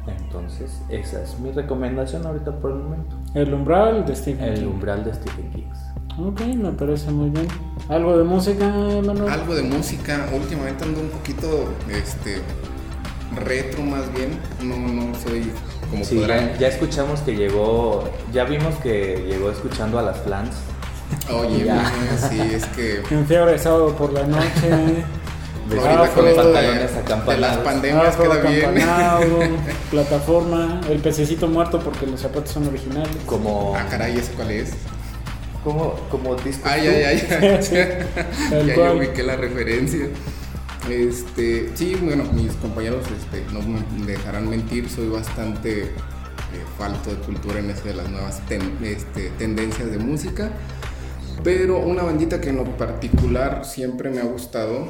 Entonces, 0.07 0.83
esa 0.89 1.23
es 1.23 1.39
mi 1.39 1.53
recomendación 1.53 2.27
ahorita 2.27 2.59
por 2.61 2.73
el 2.73 2.79
momento. 2.79 3.17
El 3.35 3.53
umbral 3.53 4.07
de 4.07 4.17
Stephen 4.17 4.55
King. 4.55 4.61
El 4.61 4.67
umbral 4.67 5.05
de 5.05 5.15
Stephen 5.15 5.51
King. 5.51 5.65
Ok, 6.19 6.41
me 6.57 6.73
parece 6.73 7.11
muy 7.11 7.31
bien. 7.31 7.47
¿Algo 7.89 8.17
de 8.19 8.25
música, 8.25 8.67
Manuel? 8.69 9.29
Algo 9.29 9.55
de 9.55 9.63
música. 9.63 10.29
Últimamente 10.35 10.85
ando 10.85 11.01
un 11.01 11.09
poquito 11.11 11.47
este 11.91 12.39
retro 13.37 13.83
más 13.83 14.13
bien. 14.13 14.31
No, 14.63 14.77
no 14.77 15.15
soy 15.15 15.53
como 15.91 16.05
sí, 16.05 16.21
ya, 16.27 16.69
escuchamos 16.69 17.21
que 17.21 17.35
llegó, 17.35 18.05
ya 18.33 18.45
vimos 18.45 18.75
que 18.77 19.25
llegó 19.27 19.51
escuchando 19.51 19.99
a 19.99 20.03
las 20.03 20.19
plants. 20.19 20.57
Oye, 21.31 21.71
sí, 22.29 22.41
es 22.41 22.67
que. 22.67 23.03
Un 23.15 23.27
fiebre 23.27 23.59
sábado 23.59 23.95
por 23.97 24.13
la 24.13 24.25
noche. 24.25 25.05
Ahorita 25.71 26.09
con 26.15 26.27
esto 26.27 26.51
de, 26.51 26.63
de, 26.63 27.39
las 27.39 27.57
pandemias 27.59 28.17
queda 28.17 28.37
bien. 28.37 29.57
plataforma, 29.91 30.81
el 30.89 30.99
pececito 31.01 31.47
muerto 31.47 31.79
porque 31.79 32.07
los 32.07 32.21
zapatos 32.23 32.53
son 32.53 32.69
originales. 32.69 33.15
Como... 33.27 33.75
Ah, 33.77 33.85
caray, 33.91 34.17
¿ese 34.17 34.33
cuál 34.33 34.51
es? 34.51 34.73
como, 35.63 35.95
como 36.11 36.35
disco. 36.37 36.63
Ay, 36.65 36.87
ay, 36.87 37.03
ay, 37.03 37.27
ya, 37.29 38.65
ya 38.65 38.75
yo 38.75 38.95
ubiqué 38.95 39.23
la 39.23 39.37
referencia. 39.37 40.09
Este, 40.89 41.71
sí, 41.75 41.97
bueno, 42.01 42.25
mis 42.33 42.53
compañeros 42.55 43.05
este, 43.07 43.45
no 43.53 43.61
me 43.61 44.07
dejarán 44.07 44.49
mentir, 44.49 44.89
soy 44.89 45.09
bastante 45.09 45.83
eh, 45.83 45.91
falto 46.79 47.11
de 47.11 47.17
cultura 47.17 47.59
en 47.59 47.71
eso 47.71 47.85
de 47.85 47.95
las 47.95 48.09
nuevas 48.09 48.41
este, 48.83 49.31
tendencias 49.39 49.91
de 49.91 49.99
música. 49.99 50.51
Pero 51.43 51.79
una 51.79 52.03
bandita 52.03 52.41
que 52.41 52.51
en 52.51 52.57
lo 52.57 52.65
particular 52.77 53.65
siempre 53.65 54.11
me 54.11 54.21
ha 54.21 54.25
gustado 54.25 54.89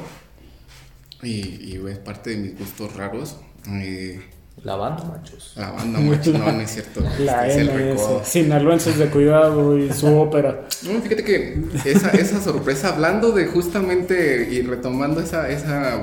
y, 1.21 1.75
y 1.75 1.81
es 1.89 1.97
parte 1.99 2.31
de 2.31 2.37
mis 2.37 2.57
gustos 2.57 2.95
raros. 2.95 3.37
Eh, 3.67 4.21
la 4.63 4.75
banda, 4.75 5.03
machos. 5.05 5.53
La 5.55 5.71
banda, 5.71 5.99
machos, 5.99 6.33
no, 6.33 6.51
no 6.51 6.61
es 6.61 6.71
cierto. 6.71 7.01
La 7.19 7.47
es 7.47 7.65
MS, 7.65 8.27
Sinaloenses 8.27 8.97
de 8.97 9.07
Cuidado 9.07 9.77
y 9.77 9.91
su 9.93 10.07
ópera. 10.17 10.67
No, 10.83 11.01
fíjate 11.01 11.23
que 11.23 11.63
esa, 11.85 12.09
esa 12.11 12.41
sorpresa, 12.41 12.89
hablando 12.89 13.31
de 13.31 13.45
justamente 13.45 14.49
y 14.51 14.61
retomando 14.61 15.21
esa, 15.21 15.49
esa 15.49 16.01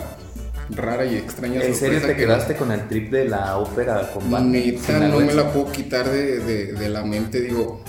rara 0.71 1.05
y 1.05 1.17
extraña 1.17 1.63
¿En 1.63 1.75
serio 1.75 2.01
te 2.01 2.17
quedaste 2.17 2.57
con 2.57 2.73
el 2.73 2.89
trip 2.89 3.11
de 3.13 3.27
la 3.27 3.57
ópera 3.59 4.11
con 4.13 4.31
banda? 4.31 4.59
no 5.01 5.21
me 5.21 5.35
la 5.35 5.53
puedo 5.53 5.71
quitar 5.71 6.09
de, 6.09 6.41
de, 6.41 6.73
de 6.73 6.89
la 6.89 7.05
mente, 7.05 7.41
digo 7.41 7.83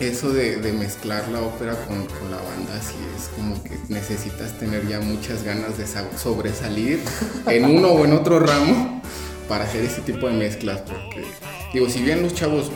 eso 0.00 0.30
de, 0.32 0.56
mezclar 0.72 1.28
la 1.28 1.42
ópera 1.42 1.74
con, 1.86 2.06
la 2.30 2.36
banda, 2.36 2.80
sí 2.80 2.94
es 3.16 3.28
como 3.28 3.62
que 3.62 3.72
necesitas 3.88 4.58
tener 4.58 4.86
ya 4.86 5.00
muchas 5.00 5.42
ganas 5.42 5.76
de 5.76 5.84
sobresalir 6.16 7.00
en 7.46 7.64
uno 7.76 7.88
o 7.88 8.04
en 8.04 8.12
otro 8.12 8.38
ramo 8.38 9.02
para 9.48 9.64
hacer 9.64 9.84
ese 9.84 10.00
tipo 10.02 10.28
de 10.28 10.34
mezclas. 10.34 10.80
Porque, 10.82 11.24
digo, 11.72 11.88
si 11.88 12.02
bien 12.02 12.22
los 12.22 12.34
chavos 12.34 12.70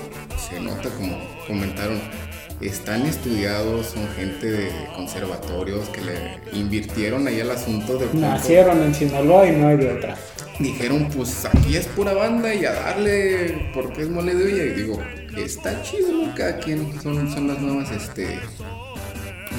se 0.49 0.61
nota 0.61 0.89
como 0.91 1.17
comentaron, 1.47 2.01
están 2.61 3.03
estudiados, 3.07 3.87
son 3.87 4.09
gente 4.17 4.51
de 4.51 4.71
conservatorios 4.95 5.89
que 5.89 6.01
le 6.01 6.59
invirtieron 6.59 7.27
ahí 7.27 7.41
al 7.41 7.51
asunto 7.51 7.99
de... 7.99 8.07
Nacieron 8.15 8.83
en 8.83 8.95
Sinaloa 8.95 9.49
y 9.49 9.53
no 9.53 9.69
hay 9.69 9.77
de 9.77 9.93
otra. 9.93 10.17
Dijeron, 10.59 11.09
pues 11.15 11.45
aquí 11.45 11.77
es 11.77 11.87
pura 11.89 12.13
banda 12.13 12.55
y 12.55 12.65
a 12.65 12.73
darle 12.73 13.71
porque 13.75 14.03
es 14.03 14.09
mole 14.09 14.35
de 14.35 14.45
olla. 14.45 14.65
Y 14.65 14.71
digo, 14.71 15.03
está 15.37 15.83
chido, 15.83 16.13
¿no? 16.13 16.35
Cada 16.35 16.59
quien 16.59 17.01
son, 17.01 17.33
son 17.33 17.49
las 17.49 17.59
nuevas 17.61 17.91
este, 17.91 18.41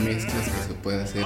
mezclas 0.03 0.49
que 0.49 0.67
se 0.67 0.73
puede 0.81 1.03
hacer. 1.03 1.25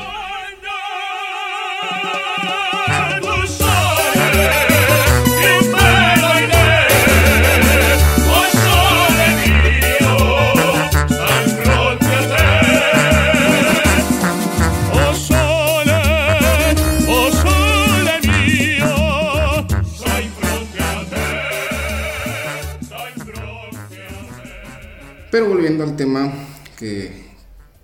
Pero 25.38 25.50
volviendo 25.50 25.84
al 25.84 25.96
tema 25.96 26.34
que... 26.79 27.12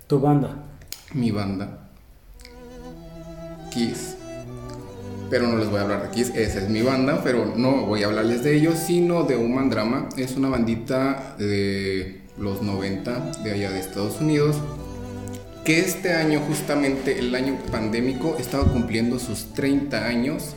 Tu 0.08 0.18
banda. 0.18 0.56
Mi 1.12 1.30
banda. 1.30 1.88
Kiss. 3.70 4.16
Pero 5.30 5.46
no 5.46 5.58
les 5.58 5.70
voy 5.70 5.78
a 5.78 5.82
hablar 5.82 6.02
de 6.02 6.10
Kiss, 6.10 6.32
esa 6.34 6.58
es 6.58 6.68
mi 6.68 6.82
banda, 6.82 7.22
pero 7.22 7.54
no 7.56 7.86
voy 7.86 8.02
a 8.02 8.06
hablarles 8.06 8.42
de 8.42 8.56
ellos, 8.56 8.74
sino 8.76 9.22
de 9.22 9.36
Human 9.36 9.70
Drama. 9.70 10.08
Es 10.16 10.34
una 10.34 10.48
bandita 10.48 11.36
de 11.38 12.22
los 12.36 12.60
90 12.60 13.34
de 13.44 13.52
allá 13.52 13.70
de 13.70 13.78
Estados 13.78 14.20
Unidos, 14.20 14.56
que 15.64 15.78
este 15.78 16.12
año, 16.12 16.40
justamente 16.48 17.20
el 17.20 17.32
año 17.36 17.56
pandémico, 17.70 18.34
estaba 18.36 18.64
cumpliendo 18.64 19.20
sus 19.20 19.52
30 19.52 20.04
años 20.04 20.56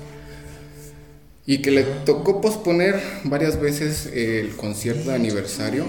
y 1.46 1.60
que 1.60 1.70
le 1.70 1.84
tocó 1.84 2.42
posponer 2.42 3.00
varias 3.24 3.62
veces 3.62 4.08
el 4.08 4.56
concierto 4.56 5.12
de 5.12 5.16
aniversario 5.16 5.86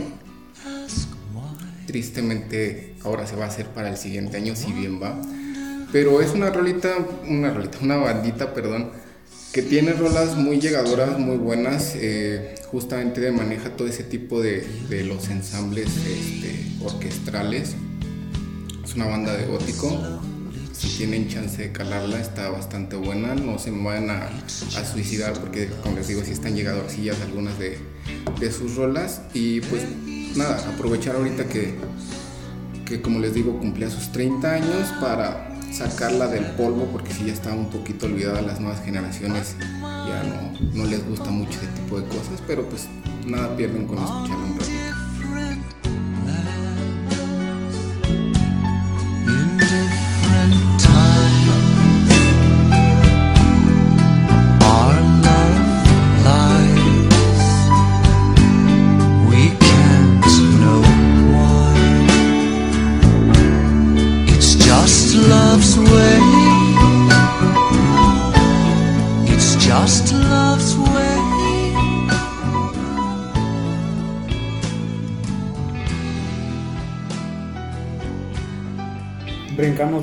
Tristemente 1.89 2.93
ahora 3.03 3.27
se 3.27 3.35
va 3.35 3.47
a 3.47 3.49
hacer 3.49 3.69
para 3.69 3.89
el 3.89 3.97
siguiente 3.97 4.37
año, 4.37 4.55
si 4.55 4.71
bien 4.73 5.03
va. 5.03 5.19
Pero 5.91 6.21
es 6.21 6.35
una 6.35 6.51
rolita, 6.51 6.95
una 7.27 7.51
rolita, 7.51 7.79
una 7.81 7.97
bandita, 7.97 8.53
perdón, 8.53 8.91
que 9.55 9.63
tiene 9.63 9.95
rolas 9.95 10.37
muy 10.37 10.61
llegadoras, 10.61 11.19
muy 11.19 11.39
buenas. 11.39 11.95
Eh, 11.97 12.57
justamente 12.67 13.33
maneja 13.33 13.71
todo 13.71 13.89
ese 13.89 14.03
tipo 14.05 14.43
de, 14.43 14.67
de 14.91 15.05
los 15.05 15.31
ensambles 15.31 15.89
este, 16.07 16.67
orquestrales. 16.85 17.75
Es 18.85 18.95
una 18.95 19.07
banda 19.07 19.35
de 19.35 19.47
gótico. 19.47 20.21
Si 20.75 20.89
tienen 20.99 21.29
chance 21.29 21.63
de 21.63 21.73
calarla, 21.73 22.21
está 22.21 22.51
bastante 22.51 22.97
buena. 22.97 23.35
No 23.35 23.59
se 23.59 23.71
van 23.71 24.11
a, 24.11 24.27
a 24.27 24.85
suicidar 24.85 25.33
porque, 25.33 25.71
como 25.83 25.97
les 25.97 26.09
digo, 26.09 26.23
si 26.23 26.33
están 26.33 26.55
llegadorcillas 26.55 27.19
algunas 27.23 27.59
de, 27.59 27.79
de 28.39 28.53
sus 28.53 28.77
rolas. 28.77 29.23
Y 29.33 29.63
pues 29.63 29.85
nada, 30.39 30.57
aprovechar 30.73 31.17
ahorita 31.17 31.49
que, 31.49 31.75
que 32.87 33.03
como 33.03 33.19
les 33.19 33.35
digo, 33.35 33.59
cumplía 33.59 33.91
sus 33.91 34.11
30 34.13 34.51
años 34.51 34.89
para 35.01 35.49
sacarla 35.73 36.29
del 36.29 36.45
polvo 36.53 36.89
porque 36.93 37.13
si 37.13 37.27
ya 37.27 37.33
está 37.33 37.53
un 37.53 37.69
poquito 37.69 38.07
olvidada 38.07 38.41
las 38.41 38.59
nuevas 38.59 38.83
generaciones 38.83 39.57
ya 39.61 40.23
no, 40.23 40.59
no 40.75 40.85
les 40.89 41.07
gusta 41.07 41.31
mucho 41.31 41.59
ese 41.59 41.67
tipo 41.69 42.01
de 42.01 42.07
cosas, 42.07 42.43
pero 42.47 42.67
pues 42.69 42.89
nada 43.27 43.55
pierden 43.57 43.87
con 43.87 43.99
escucharla 43.99 44.45
un 44.45 44.59
ratito. 44.59 44.78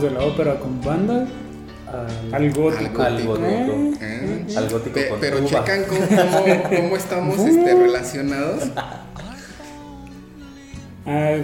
De 0.06 0.12
la 0.12 0.26
ópera 0.26 0.60
con 0.60 0.82
banda 0.82 1.28
al, 2.32 2.52
gótico. 2.52 3.02
Al 3.02 3.24
gótico. 3.26 3.46
¿Eh? 4.02 4.46
Al 4.56 4.70
gótico 4.70 5.00
pero 5.20 5.46
checan 5.46 5.84
cómo, 5.86 6.96
estamos 6.96 7.40
este, 7.40 7.76
relacionados. 7.80 8.64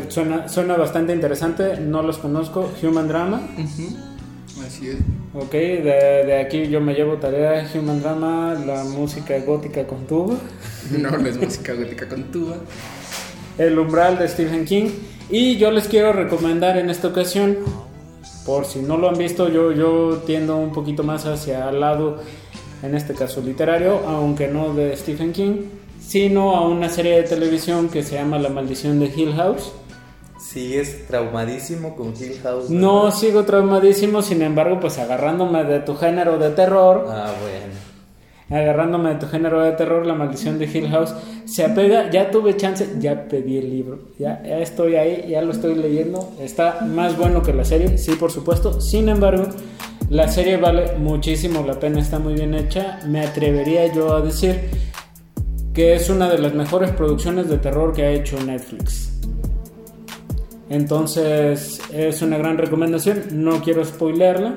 Suena, 0.09 0.47
suena 0.47 0.75
bastante 0.75 1.13
interesante, 1.13 1.77
no 1.79 2.01
los 2.01 2.17
conozco. 2.17 2.71
Human 2.81 3.07
Drama. 3.07 3.41
Así 4.65 4.89
es. 4.89 4.97
Ok, 5.33 5.51
de, 5.51 6.23
de, 6.25 6.41
aquí 6.41 6.67
yo 6.67 6.81
me 6.81 6.93
llevo 6.93 7.15
tarea 7.15 7.65
Human 7.73 8.01
Drama, 8.01 8.55
la 8.65 8.83
música 8.83 9.37
gótica 9.39 9.85
con 9.85 10.05
tuba. 10.07 10.35
No, 10.91 11.11
no 11.11 11.27
es 11.27 11.37
música 11.37 11.73
gótica 11.73 12.07
con 12.07 12.23
tuba. 12.31 12.55
El 13.57 13.77
umbral 13.77 14.17
de 14.17 14.27
Stephen 14.27 14.65
King. 14.65 14.89
Y 15.29 15.57
yo 15.57 15.71
les 15.71 15.87
quiero 15.87 16.11
recomendar 16.11 16.77
en 16.77 16.89
esta 16.89 17.07
ocasión 17.07 17.57
por 18.45 18.65
si 18.65 18.79
no 18.79 18.97
lo 18.97 19.09
han 19.09 19.17
visto, 19.17 19.49
yo, 19.49 19.71
yo 19.71 20.23
tiendo 20.25 20.57
un 20.57 20.71
poquito 20.71 21.03
más 21.03 21.25
hacia 21.25 21.69
el 21.69 21.79
lado, 21.79 22.17
en 22.83 22.95
este 22.95 23.13
caso 23.13 23.41
literario, 23.41 24.01
aunque 24.07 24.47
no 24.47 24.73
de 24.73 24.95
Stephen 24.97 25.31
King, 25.31 25.63
sino 25.99 26.55
a 26.55 26.67
una 26.67 26.89
serie 26.89 27.17
de 27.17 27.23
televisión 27.23 27.89
que 27.89 28.03
se 28.03 28.15
llama 28.15 28.39
La 28.39 28.49
maldición 28.49 28.99
de 28.99 29.05
Hill 29.05 29.33
House. 29.33 29.71
¿Sigues 30.39 31.07
traumadísimo 31.07 31.95
con 31.95 32.13
Hill 32.19 32.39
House? 32.41 32.69
No 32.69 33.11
sigo 33.11 33.43
traumadísimo, 33.45 34.21
sin 34.21 34.41
embargo, 34.41 34.79
pues 34.79 34.97
agarrándome 34.97 35.63
de 35.63 35.79
tu 35.79 35.95
género 35.95 36.37
de 36.39 36.49
terror. 36.49 37.05
Ah, 37.09 37.31
bueno 37.41 37.70
agarrándome 38.51 39.09
de 39.09 39.15
tu 39.15 39.27
género 39.27 39.61
de 39.61 39.71
terror, 39.71 40.05
La 40.05 40.13
maldición 40.13 40.59
de 40.59 40.65
Hill 40.65 40.89
House, 40.89 41.13
se 41.45 41.63
apega, 41.63 42.09
ya 42.09 42.29
tuve 42.29 42.57
chance, 42.57 42.87
ya 42.99 43.27
pedí 43.27 43.57
el 43.57 43.69
libro, 43.69 43.99
ya, 44.19 44.41
estoy 44.43 44.95
ahí, 44.95 45.27
ya 45.29 45.41
lo 45.41 45.51
estoy 45.51 45.75
leyendo, 45.75 46.31
está 46.39 46.81
más 46.81 47.17
bueno 47.17 47.41
que 47.41 47.53
la 47.53 47.63
serie, 47.63 47.97
sí, 47.97 48.11
por 48.13 48.31
supuesto, 48.31 48.81
sin 48.81 49.09
embargo, 49.09 49.45
la 50.09 50.27
serie 50.27 50.57
vale 50.57 50.97
muchísimo 50.97 51.63
la 51.65 51.79
pena, 51.79 51.99
está 51.99 52.19
muy 52.19 52.33
bien 52.33 52.53
hecha, 52.53 52.99
me 53.07 53.21
atrevería 53.21 53.93
yo 53.93 54.13
a 54.13 54.21
decir 54.21 54.59
que 55.73 55.93
es 55.93 56.09
una 56.09 56.29
de 56.29 56.37
las 56.37 56.53
mejores 56.53 56.91
producciones 56.91 57.49
de 57.49 57.57
terror 57.57 57.93
que 57.93 58.03
ha 58.03 58.11
hecho 58.11 58.37
Netflix. 58.43 59.11
Entonces 60.69 61.81
es 61.93 62.21
una 62.21 62.37
gran 62.37 62.57
recomendación, 62.57 63.23
no 63.31 63.61
quiero 63.61 63.83
spoilerla. 63.83 64.55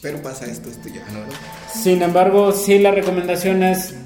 Pero 0.00 0.22
pasa 0.22 0.46
esto, 0.46 0.68
esto 0.68 0.88
ya, 0.88 1.04
¿no? 1.12 1.20
Sin 1.72 2.02
embargo, 2.02 2.52
sí 2.52 2.78
la 2.78 2.92
recomendación 2.92 3.62
es, 3.62 3.96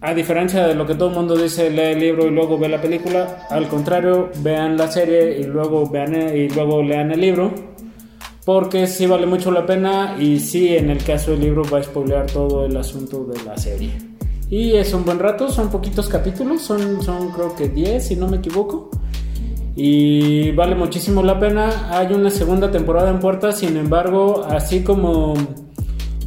a 0.00 0.14
diferencia 0.14 0.66
de 0.66 0.74
lo 0.74 0.86
que 0.86 0.94
todo 0.94 1.10
el 1.10 1.14
mundo 1.14 1.36
dice, 1.36 1.70
lee 1.70 1.92
el 1.92 2.00
libro 2.00 2.26
y 2.26 2.30
luego 2.30 2.58
ve 2.58 2.68
la 2.68 2.80
película, 2.80 3.46
al 3.50 3.68
contrario, 3.68 4.30
vean 4.38 4.76
la 4.76 4.90
serie 4.90 5.38
y 5.38 5.44
luego, 5.44 5.88
vean, 5.88 6.36
y 6.36 6.48
luego 6.48 6.82
lean 6.82 7.12
el 7.12 7.20
libro, 7.20 7.52
porque 8.46 8.86
sí 8.86 9.06
vale 9.06 9.26
mucho 9.26 9.50
la 9.50 9.66
pena 9.66 10.16
y 10.18 10.40
sí 10.40 10.74
en 10.74 10.88
el 10.88 11.04
caso 11.04 11.32
del 11.32 11.40
libro 11.40 11.64
va 11.70 11.80
a 11.80 11.82
spoilear 11.82 12.26
todo 12.26 12.64
el 12.64 12.74
asunto 12.76 13.24
de 13.24 13.44
la 13.44 13.58
serie. 13.58 13.92
Y 14.48 14.72
es 14.72 14.94
un 14.94 15.04
buen 15.04 15.18
rato, 15.18 15.50
son 15.50 15.68
poquitos 15.70 16.08
capítulos, 16.08 16.62
son, 16.62 17.02
son 17.02 17.30
creo 17.32 17.54
que 17.54 17.68
10 17.68 18.06
si 18.06 18.16
no 18.16 18.26
me 18.26 18.38
equivoco. 18.38 18.88
Y 19.80 20.50
vale 20.50 20.74
muchísimo 20.74 21.22
la 21.22 21.38
pena. 21.38 21.96
Hay 21.96 22.12
una 22.12 22.30
segunda 22.30 22.68
temporada 22.68 23.10
en 23.10 23.20
puerta, 23.20 23.52
sin 23.52 23.76
embargo, 23.76 24.44
así 24.44 24.82
como 24.82 25.34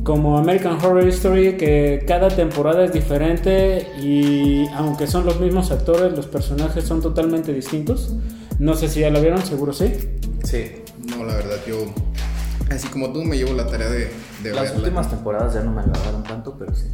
como 0.03 0.37
American 0.37 0.77
Horror 0.83 1.07
Story, 1.09 1.57
que 1.57 2.03
cada 2.07 2.29
temporada 2.29 2.85
es 2.85 2.93
diferente 2.93 3.85
y 4.01 4.65
aunque 4.69 5.05
son 5.05 5.25
los 5.25 5.39
mismos 5.39 5.69
actores, 5.69 6.13
los 6.13 6.27
personajes 6.27 6.85
son 6.85 7.01
totalmente 7.01 7.53
distintos. 7.53 8.15
No 8.57 8.73
sé 8.73 8.87
si 8.87 9.01
ya 9.01 9.09
la 9.09 9.19
vieron, 9.19 9.45
seguro 9.45 9.73
sí. 9.73 9.93
Sí. 10.43 10.71
No, 11.09 11.25
la 11.25 11.35
verdad, 11.35 11.57
yo, 11.67 11.75
así 12.73 12.87
como 12.87 13.11
tú, 13.11 13.21
me 13.23 13.37
llevo 13.37 13.53
la 13.53 13.67
tarea 13.67 13.89
de, 13.89 14.09
de 14.43 14.53
Las 14.53 14.73
últimas 14.75 15.09
temporadas 15.09 15.53
ya 15.53 15.61
no 15.61 15.71
me 15.71 15.81
agradaron 15.81 16.23
tanto, 16.23 16.55
pero 16.57 16.73
sí. 16.73 16.87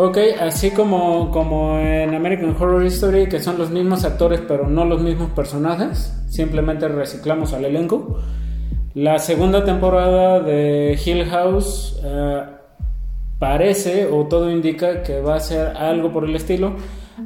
Ok, 0.00 0.16
así 0.38 0.70
como, 0.70 1.32
como 1.32 1.76
en 1.80 2.14
American 2.14 2.54
Horror 2.56 2.84
Story, 2.84 3.28
que 3.28 3.40
son 3.40 3.58
los 3.58 3.70
mismos 3.70 4.04
actores 4.04 4.40
pero 4.46 4.68
no 4.68 4.84
los 4.84 5.00
mismos 5.00 5.32
personajes, 5.32 6.16
simplemente 6.28 6.86
reciclamos 6.86 7.52
al 7.52 7.64
elenco. 7.64 8.20
La 8.94 9.18
segunda 9.18 9.64
temporada 9.64 10.38
de 10.38 10.96
Hill 11.04 11.24
House 11.24 12.00
eh, 12.04 12.42
parece 13.40 14.06
o 14.06 14.26
todo 14.28 14.52
indica 14.52 15.02
que 15.02 15.20
va 15.20 15.34
a 15.34 15.40
ser 15.40 15.76
algo 15.76 16.12
por 16.12 16.26
el 16.26 16.36
estilo. 16.36 16.76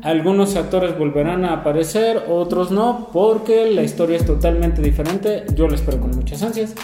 Algunos 0.02 0.56
actores 0.56 0.98
volverán 0.98 1.44
a 1.44 1.52
aparecer, 1.52 2.24
otros 2.30 2.70
no, 2.70 3.10
porque 3.12 3.70
la 3.70 3.82
historia 3.82 4.16
es 4.16 4.24
totalmente 4.24 4.80
diferente. 4.80 5.44
Yo 5.54 5.68
la 5.68 5.74
espero 5.74 6.00
con 6.00 6.12
muchas 6.12 6.42
ansias. 6.42 6.74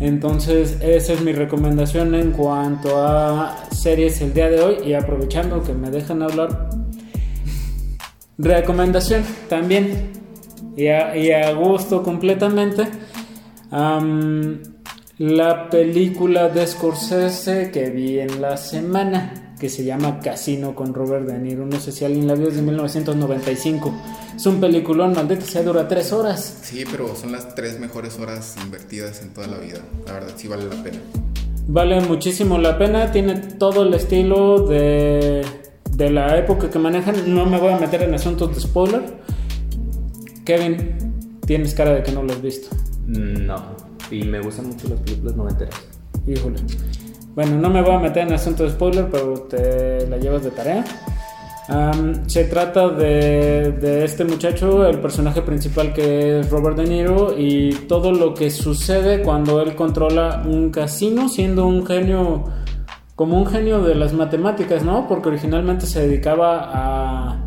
Entonces, 0.00 0.78
esa 0.80 1.12
es 1.12 1.20
mi 1.20 1.32
recomendación 1.32 2.14
en 2.14 2.32
cuanto 2.32 2.96
a 2.96 3.56
series 3.70 4.20
el 4.20 4.32
día 4.32 4.48
de 4.48 4.60
hoy. 4.60 4.76
Y 4.84 4.94
aprovechando 4.94 5.62
que 5.62 5.72
me 5.72 5.90
dejan 5.90 6.22
hablar, 6.22 6.70
recomendación 8.38 9.24
también, 9.48 10.12
y 10.76 10.88
a, 10.88 11.52
gusto 11.52 12.02
completamente. 12.02 12.86
la 15.18 15.70
película 15.70 16.48
de 16.48 16.66
Scorsese 16.66 17.70
que 17.72 17.90
vi 17.90 18.20
en 18.20 18.40
la 18.40 18.56
semana 18.56 19.47
que 19.58 19.68
se 19.68 19.84
llama 19.84 20.20
Casino 20.20 20.74
con 20.74 20.94
Robert 20.94 21.26
De 21.26 21.38
Niro. 21.38 21.66
No 21.66 21.80
sé 21.80 21.92
si 21.92 22.04
alguien 22.04 22.26
la 22.26 22.34
vio, 22.34 22.48
es 22.48 22.56
de 22.56 22.62
1995. 22.62 23.92
Es 24.36 24.46
un 24.46 24.60
peliculón, 24.60 25.12
maldita 25.14 25.44
sea, 25.44 25.62
dura 25.62 25.88
tres 25.88 26.12
horas. 26.12 26.58
Sí, 26.62 26.84
pero 26.90 27.14
son 27.16 27.32
las 27.32 27.54
tres 27.54 27.80
mejores 27.80 28.18
horas 28.18 28.56
invertidas 28.62 29.22
en 29.22 29.30
toda 29.30 29.48
la 29.48 29.58
vida. 29.58 29.80
La 30.06 30.12
verdad, 30.14 30.32
sí 30.36 30.48
vale 30.48 30.64
la 30.64 30.82
pena. 30.82 30.98
Vale 31.66 32.00
muchísimo 32.00 32.56
la 32.58 32.78
pena, 32.78 33.12
tiene 33.12 33.34
todo 33.36 33.82
el 33.82 33.92
estilo 33.92 34.66
de, 34.66 35.44
de 35.90 36.10
la 36.10 36.38
época 36.38 36.70
que 36.70 36.78
manejan. 36.78 37.34
No 37.34 37.44
me 37.44 37.58
voy 37.58 37.72
a 37.72 37.78
meter 37.78 38.02
en 38.02 38.14
asuntos 38.14 38.54
de 38.54 38.60
spoiler. 38.60 39.02
Kevin, 40.44 41.40
tienes 41.44 41.74
cara 41.74 41.94
de 41.94 42.02
que 42.02 42.12
no 42.12 42.22
lo 42.22 42.32
has 42.32 42.40
visto. 42.40 42.68
No, 43.06 43.76
y 44.10 44.22
me 44.22 44.40
gustan 44.40 44.68
mucho 44.68 44.88
las 44.88 45.00
películas 45.00 45.36
noventeras. 45.36 45.74
Híjole. 46.26 46.56
Bueno, 47.38 47.56
no 47.56 47.70
me 47.70 47.82
voy 47.82 47.94
a 47.94 47.98
meter 48.00 48.26
en 48.26 48.32
asunto 48.32 48.64
de 48.64 48.70
spoiler, 48.70 49.08
pero 49.12 49.34
te 49.42 50.08
la 50.08 50.16
llevas 50.16 50.42
de 50.42 50.50
tarea. 50.50 50.84
se 52.26 52.44
trata 52.46 52.88
de, 52.88 54.02
este 54.02 54.24
muchacho, 54.24 54.84
el 54.84 54.98
personaje 54.98 55.42
principal 55.42 55.92
que 55.94 56.40
es 56.40 56.50
Robert 56.50 56.76
De 56.76 56.88
Niro, 56.88 57.38
y 57.38 57.70
todo 57.86 58.10
lo 58.10 58.34
que 58.34 58.50
sucede 58.50 59.22
cuando 59.22 59.62
él 59.62 59.76
controla 59.76 60.42
un 60.44 60.70
casino, 60.70 61.28
siendo 61.28 61.64
un 61.68 61.86
genio, 61.86 62.42
como 63.14 63.38
un 63.38 63.46
genio 63.46 63.82
de 63.82 63.94
las 63.94 64.14
matemáticas, 64.14 64.82
¿no? 64.82 65.06
Porque 65.06 65.28
originalmente 65.28 65.86
se 65.86 66.08
dedicaba 66.08 66.58
a, 66.58 67.40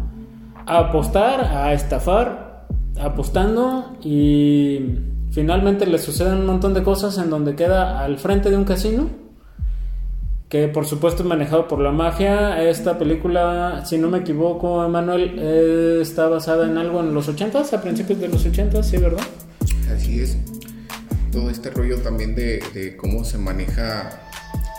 a 0.68 0.80
apostar, 0.80 1.42
a 1.42 1.74
estafar, 1.74 2.66
apostando, 2.98 3.98
y 4.02 4.80
finalmente 5.32 5.86
le 5.86 5.98
suceden 5.98 6.38
un 6.38 6.46
montón 6.46 6.74
de 6.74 6.82
cosas 6.82 7.18
en 7.18 7.30
donde 7.30 7.56
queda 7.58 8.00
al 8.00 8.20
frente 8.20 8.50
de 8.50 8.56
un 8.56 8.64
casino 8.64 9.21
que 10.52 10.68
por 10.68 10.86
supuesto 10.86 11.24
es 11.24 11.30
manejado 11.30 11.70
por 11.70 11.80
la 11.80 11.92
magia. 11.92 12.62
Esta 12.62 13.00
película, 13.00 13.86
si 13.86 13.98
no 13.98 14.10
me 14.10 14.18
equivoco, 14.18 14.86
Emanuel, 14.86 15.40
eh, 15.40 16.00
está 16.02 16.28
basada 16.28 16.68
en 16.68 16.78
algo 16.78 17.00
en 17.00 17.14
los 17.14 17.30
80s, 17.30 17.72
a 17.72 17.82
principios 17.82 18.20
de 18.20 18.28
los 18.28 18.46
80s, 18.46 18.84
¿sí, 18.84 18.98
verdad? 18.98 19.24
Así 19.96 20.20
es. 20.20 20.38
Todo 21.32 21.50
este 21.50 21.70
rollo 21.70 22.00
también 22.00 22.36
de, 22.36 22.98
cómo 23.00 23.24
se 23.24 23.38
maneja 23.38 24.10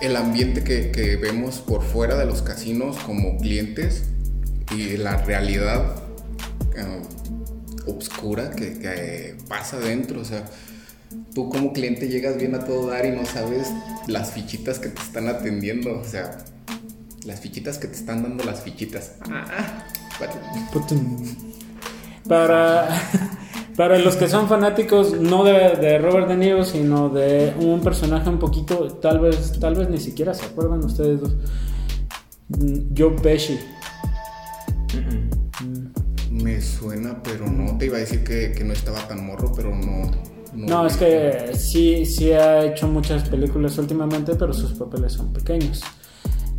el 0.02 0.14
ambiente 0.16 0.62
que, 0.62 1.16
vemos 1.16 1.60
por 1.60 1.80
fuera 1.80 2.18
de 2.18 2.26
los 2.26 2.42
casinos 2.42 2.98
como 3.06 3.38
clientes 3.38 4.04
y 4.76 4.98
la 4.98 5.24
realidad 5.24 5.96
uh, 6.76 7.90
obscura 7.90 8.50
que, 8.50 8.78
que 8.78 9.36
pasa 9.48 9.78
dentro. 9.78 10.20
O 10.20 10.24
sea, 10.26 10.44
tú 11.34 11.48
como 11.48 11.72
cliente 11.72 12.08
llegas 12.08 12.36
bien 12.36 12.54
a 12.54 12.64
todo 12.64 12.88
dar 12.88 13.06
y 13.06 13.10
no 13.10 13.24
sabes 13.24 13.72
las 14.06 14.32
fichitas 14.32 14.78
que 14.78 14.88
te 14.88 15.00
están 15.00 15.28
atendiendo, 15.28 15.98
o 15.98 16.04
sea, 16.04 16.38
las 17.24 17.40
fichitas 17.40 17.78
que 17.78 17.88
te 17.88 17.94
están 17.94 18.22
dando 18.22 18.44
las 18.44 18.62
fichitas. 18.62 19.16
Ah, 19.30 19.84
para, 22.28 22.88
para 23.76 23.98
los 23.98 24.16
que 24.16 24.28
son 24.28 24.48
fanáticos 24.48 25.20
no 25.20 25.44
de, 25.44 25.98
Robert 25.98 26.28
De 26.28 26.36
Niro, 26.36 26.64
sino 26.64 27.08
de 27.08 27.54
un 27.58 27.80
personaje 27.82 28.28
un 28.28 28.38
poquito, 28.38 28.88
tal 28.94 29.20
vez, 29.20 29.58
tal 29.58 29.74
vez 29.74 29.88
ni 29.88 29.98
siquiera 29.98 30.34
se 30.34 30.46
acuerdan 30.46 30.84
ustedes 30.84 31.20
dos. 31.20 31.36
Mm, 32.48 32.94
Joe 32.96 33.16
Pesci. 33.22 33.58
Me 36.30 36.60
suena, 36.60 37.22
pero 37.22 37.46
no. 37.46 37.78
Te 37.78 37.86
iba 37.86 37.96
a 37.96 38.00
decir 38.00 38.24
que, 38.24 38.52
que 38.52 38.64
no 38.64 38.72
estaba 38.72 39.06
tan 39.06 39.24
morro, 39.24 39.52
pero 39.54 39.74
no. 39.74 40.31
No, 40.54 40.86
es 40.86 40.96
que 40.96 41.52
sí, 41.54 42.04
sí 42.04 42.32
ha 42.32 42.64
hecho 42.64 42.86
muchas 42.86 43.28
películas 43.28 43.78
últimamente, 43.78 44.34
pero 44.34 44.52
sus 44.52 44.72
papeles 44.72 45.12
son 45.12 45.32
pequeños. 45.32 45.82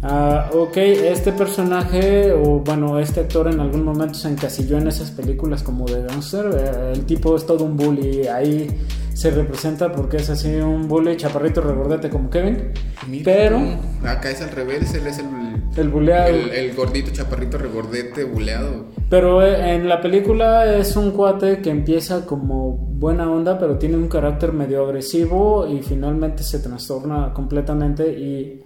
Uh, 0.04 0.58
ok, 0.58 0.76
este 0.76 1.32
personaje, 1.32 2.34
o 2.34 2.60
bueno, 2.60 3.00
este 3.00 3.22
actor 3.22 3.48
en 3.48 3.62
algún 3.62 3.86
momento 3.86 4.16
se 4.16 4.28
encasilló 4.28 4.78
en 4.78 4.88
esas 4.88 5.12
películas 5.12 5.64
como 5.64 5.86
de 5.86 6.04
gangster. 6.04 6.46
Eh, 6.54 6.92
el 6.94 7.06
tipo 7.06 7.38
es 7.38 7.46
todo 7.46 7.64
un 7.64 7.78
bully, 7.78 8.28
ahí 8.28 8.68
se 9.14 9.32
representa 9.32 9.94
porque 9.94 10.18
es 10.18 10.30
así 10.30 10.56
un 10.56 10.90
bully 10.90 11.16
chaparrito 11.16 11.62
regordete 11.62 12.10
como 12.10 12.30
Kevin. 12.30 12.72
pero 13.24 13.62
acá 14.04 14.30
es 14.32 14.42
al 14.42 14.50
revés, 14.50 14.94
él 14.94 15.08
es 15.08 15.20
el, 15.20 15.28
el 15.82 15.90
buleado. 15.90 16.28
El, 16.28 16.74
gordito 16.76 17.12
chaparrito 17.12 17.58
regordete 17.58 18.24
buleado. 18.24 18.86
Pero 19.10 19.44
eh, 19.44 19.76
en 19.76 19.88
la 19.88 20.02
película 20.02 20.78
es 20.78 20.96
un 20.96 21.12
cuate 21.12 21.60
que 21.60 21.70
empieza 21.70 22.26
como 22.26 22.72
buena 22.78 23.30
onda, 23.30 23.58
pero 23.58 23.78
tiene 23.78 23.98
un 23.98 24.08
carácter 24.08 24.54
medio 24.54 24.86
agresivo 24.86 25.68
y 25.68 25.82
finalmente 25.82 26.44
se 26.44 26.60
trastorna 26.60 27.34
completamente 27.34 28.08
y 28.08 28.62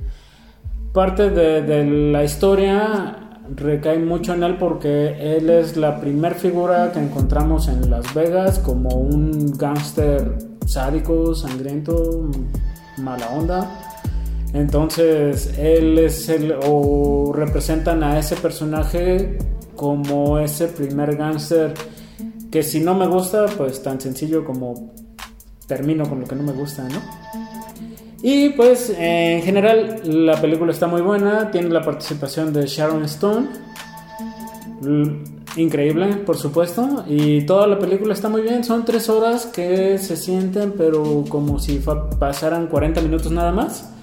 parte 0.93 1.30
de, 1.30 1.86
la 2.12 2.24
historia 2.24 3.39
recae 3.56 4.00
mucho 4.00 4.34
en 4.34 4.43
él 4.43 4.58
porque 4.58 5.38
él 5.38 5.50
es 5.50 5.78
la 5.78 6.00
primer 6.00 6.34
figura 6.34 6.91
que 6.91 7.00
encontramos 7.00 7.67
en 7.67 7.89
Las 7.89 8.13
Vegas 8.13 8.60
como 8.60 8.89
un 8.89 9.56
gángster 9.58 10.38
sádico, 10.65 11.34
sangriento, 11.34 12.30
mala 12.98 13.30
onda. 13.30 13.87
Entonces 14.58 15.54
él 15.60 16.00
es 16.00 16.30
el 16.30 16.56
o 16.65 17.32
representan 17.32 18.02
a 18.02 18.17
ese 18.17 18.36
personaje 18.36 19.38
como 19.76 20.39
ese 20.39 20.67
primer 20.67 21.15
gángster 21.15 21.76
que 22.50 22.63
si 22.63 22.80
no 22.80 22.96
me 22.96 23.06
gusta, 23.06 23.46
pues 23.56 23.84
tan 23.84 24.02
sencillo 24.02 24.43
como 24.43 24.93
termino 25.67 26.10
con 26.10 26.22
lo 26.22 26.26
que 26.26 26.34
no 26.36 26.41
me 26.41 26.54
gusta, 26.54 26.88
¿no? 26.89 27.00
Y 28.24 28.50
pues 28.50 28.91
en 28.98 29.43
general 29.43 30.02
la 30.04 30.41
película 30.41 30.72
está 30.72 30.88
muy 30.88 31.02
buena, 31.02 31.52
tiene 31.52 31.70
la 31.70 31.84
participación 31.84 32.52
de 32.52 32.65
Sharon 32.65 33.04
Stone, 33.04 33.50
increíble 35.56 36.15
por 36.26 36.36
supuesto, 36.36 37.06
y 37.08 37.46
toda 37.46 37.67
la 37.67 37.78
película 37.78 38.15
está 38.15 38.28
muy 38.28 38.41
bien, 38.41 38.63
son 38.63 38.86
tres 38.86 39.08
horas 39.08 39.46
que 39.46 40.00
se 40.00 40.17
sienten 40.17 40.74
pero 40.76 41.26
como 41.30 41.60
si 41.60 41.80
pasaran 42.17 42.65
40 42.65 43.02
minutos 43.02 43.32
nada 43.32 43.52
más. 43.52 43.93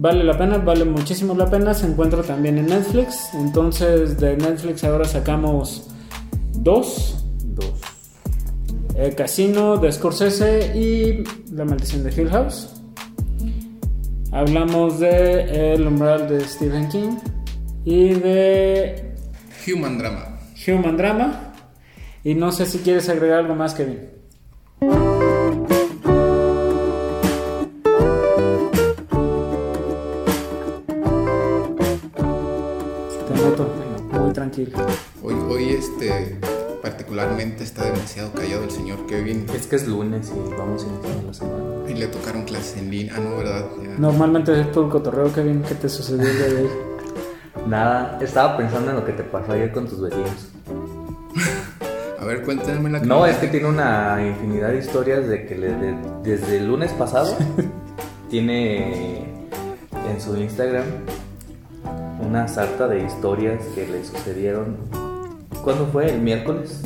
Vale 0.00 0.22
la 0.22 0.38
pena, 0.38 0.58
vale 0.58 0.84
muchísimo 0.84 1.34
la 1.34 1.50
pena, 1.50 1.74
se 1.74 1.84
encuentra 1.84 2.22
también 2.22 2.56
en 2.56 2.66
Netflix, 2.66 3.30
entonces 3.34 4.16
de 4.20 4.36
Netflix 4.36 4.84
ahora 4.84 5.04
sacamos 5.04 5.88
dos. 6.54 7.24
Dos. 7.46 7.74
El 8.94 9.16
Casino 9.16 9.76
de 9.76 9.90
Scorsese 9.90 10.78
y 10.78 11.24
La 11.52 11.64
Maldición 11.64 12.04
de 12.04 12.12
Hill 12.12 12.28
House. 12.28 12.80
Hablamos 14.30 15.00
de 15.00 15.72
El 15.74 15.84
umbral 15.84 16.28
de 16.28 16.44
Stephen 16.44 16.88
King 16.90 17.16
y 17.84 18.10
de 18.10 19.16
Human 19.66 19.98
Drama. 19.98 20.38
Human 20.64 20.96
Drama. 20.96 21.54
Y 22.22 22.36
no 22.36 22.52
sé 22.52 22.66
si 22.66 22.78
quieres 22.78 23.08
agregar 23.08 23.40
algo 23.40 23.56
más, 23.56 23.74
Kevin. 23.74 24.17
Tranquilo. 34.64 34.86
Hoy, 35.22 35.34
hoy 35.48 35.68
este 35.70 36.38
particularmente 36.82 37.64
está 37.64 37.84
demasiado 37.84 38.32
callado 38.32 38.64
el 38.64 38.70
señor 38.70 39.04
Kevin. 39.06 39.46
Es 39.54 39.66
que 39.66 39.76
es 39.76 39.86
lunes 39.88 40.30
y 40.34 40.50
vamos 40.56 40.84
iniciando 40.88 41.26
la 41.26 41.34
semana. 41.34 41.64
Y 41.90 41.94
le 41.94 42.06
tocaron 42.06 42.44
clases 42.44 42.76
en 42.78 42.90
línea, 42.90 43.14
ah, 43.16 43.20
no, 43.20 43.36
¿verdad? 43.36 43.64
Normalmente 43.98 44.58
es 44.60 44.70
todo 44.72 44.84
el 44.84 44.90
cotorreo, 44.90 45.32
Kevin. 45.32 45.62
¿Qué 45.62 45.74
te 45.74 45.88
sucedió 45.88 46.28
el 46.28 46.36
día 46.36 46.46
de 46.48 46.62
hoy? 46.62 46.68
Nada, 47.66 48.18
estaba 48.20 48.56
pensando 48.56 48.90
en 48.90 48.96
lo 48.96 49.04
que 49.04 49.12
te 49.12 49.24
pasó 49.24 49.52
ayer 49.52 49.72
con 49.72 49.88
tus 49.88 50.00
vecinos. 50.00 50.48
A 52.20 52.24
ver, 52.24 52.42
cuéntame 52.42 52.90
la 52.90 53.00
No, 53.00 53.26
es 53.26 53.36
que 53.36 53.46
tiene 53.48 53.68
una 53.68 54.18
infinidad 54.26 54.68
de 54.70 54.78
historias 54.78 55.26
de 55.28 55.46
que 55.46 55.56
le- 55.56 55.74
de- 55.74 55.96
desde 56.22 56.58
el 56.58 56.66
lunes 56.68 56.92
pasado 56.92 57.36
tiene 58.30 59.18
en 60.10 60.20
su 60.20 60.36
Instagram 60.36 60.84
una 62.20 62.48
sarta 62.48 62.88
de 62.88 63.04
historias 63.04 63.62
que 63.74 63.86
le 63.86 64.04
sucedieron. 64.04 64.76
¿Cuándo 65.62 65.86
fue? 65.92 66.10
¿El 66.10 66.20
miércoles? 66.20 66.80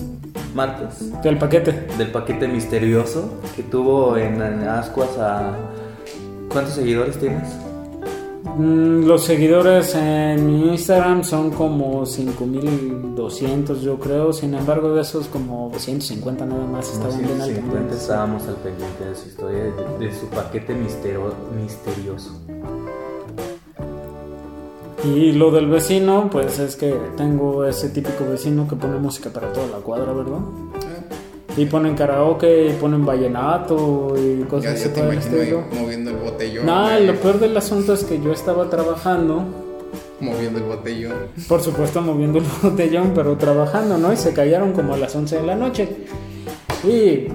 ¿Martes? 0.55 1.11
Del 1.23 1.39
paquete. 1.39 1.87
Del 1.99 2.11
paquete 2.11 2.47
misterioso 2.49 3.31
que 3.57 3.63
tuvo 3.63 4.17
en, 4.17 4.41
en 4.43 4.69
Ascuas 4.69 5.17
a. 5.19 5.55
¿Cuántos 6.51 6.75
seguidores 6.75 7.19
tienes? 7.19 7.49
Mm, 8.59 9.07
Los 9.07 9.25
seguidores 9.25 9.95
en 9.95 10.47
mi 10.47 10.69
Instagram 10.73 11.25
son 11.25 11.51
como 11.53 12.05
5200, 12.05 13.81
yo 13.81 13.99
creo. 13.99 14.33
Sin 14.35 14.55
embargo, 14.55 14.95
de 14.95 15.01
esos, 15.03 15.27
como 15.29 15.73
150 15.75 16.45
nada 16.45 16.67
más 16.67 16.93
estaban 16.93 17.19
bien 17.19 17.31
al 17.41 17.47
150 17.47 17.71
pendiente. 17.73 17.95
estábamos 17.97 18.47
al 18.49 18.57
pendiente 18.57 19.05
de 19.07 19.15
su 19.15 19.29
historia, 19.29 19.63
de, 19.99 20.07
de 20.07 20.15
su 20.15 20.27
paquete 20.27 20.75
mistero- 20.75 21.35
misterioso. 21.57 22.39
Y 25.05 25.33
lo 25.33 25.51
del 25.51 25.67
vecino, 25.69 26.29
pues 26.31 26.59
es 26.59 26.77
que 26.77 26.95
tengo 27.17 27.65
ese 27.65 27.89
típico 27.89 28.25
vecino 28.29 28.69
que 28.69 28.77
pone 28.77 28.99
música 28.99 29.31
para 29.31 29.53
toda 29.53 29.67
la 29.67 29.79
cuadra, 29.79 30.13
¿verdad? 30.13 30.39
Y 31.57 31.67
ponen 31.67 31.95
karaoke, 31.95 32.69
y 32.69 32.73
ponen 32.75 33.05
vallenato 33.05 34.15
y 34.17 34.43
cosas 34.45 34.75
así 34.75 34.89
ya 34.89 34.95
te 34.95 35.01
imagino 35.01 35.65
moviendo 35.79 36.11
el 36.11 36.17
botellón. 36.17 36.67
Güey. 36.67 37.07
lo 37.07 37.15
peor 37.17 37.41
del 37.41 37.57
asunto 37.57 37.93
es 37.93 38.05
que 38.05 38.21
yo 38.21 38.33
estaba 38.33 38.71
trabajando, 38.71 39.45
Moviendo 40.21 40.61
el 40.61 40.65
botellón. 40.67 41.15
por 41.49 41.61
supuesto 41.61 42.01
moviendo 42.01 42.39
el 42.39 42.45
botellón, 42.63 43.11
pero 43.15 43.37
trabajando, 43.37 43.99
¿no? 43.99 44.13
Y 44.13 44.17
se 44.17 44.33
callaron 44.33 44.73
como 44.73 44.95
a 44.95 44.97
las 44.97 45.15
11 45.15 45.37
de 45.37 45.43
la 45.43 45.57
noche. 45.57 45.89
Y 46.85 47.27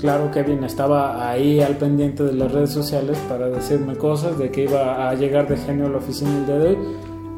claro, 0.00 0.30
Kevin 0.32 0.64
estaba 0.64 1.30
ahí 1.30 1.60
al 1.60 1.76
pendiente 1.76 2.22
de 2.24 2.32
las 2.32 2.52
redes 2.52 2.70
sociales 2.70 3.18
para 3.28 3.48
decirme 3.48 3.96
cosas 3.96 4.38
de 4.38 4.50
que 4.50 4.64
iba 4.64 5.08
a 5.08 5.14
llegar 5.14 5.48
de 5.48 5.56
genio 5.56 5.86
a 5.86 5.90
la 5.90 5.98
oficina 5.98 6.30
el 6.36 6.46
día 6.46 6.56
de 6.58 6.68
hoy, 6.70 6.78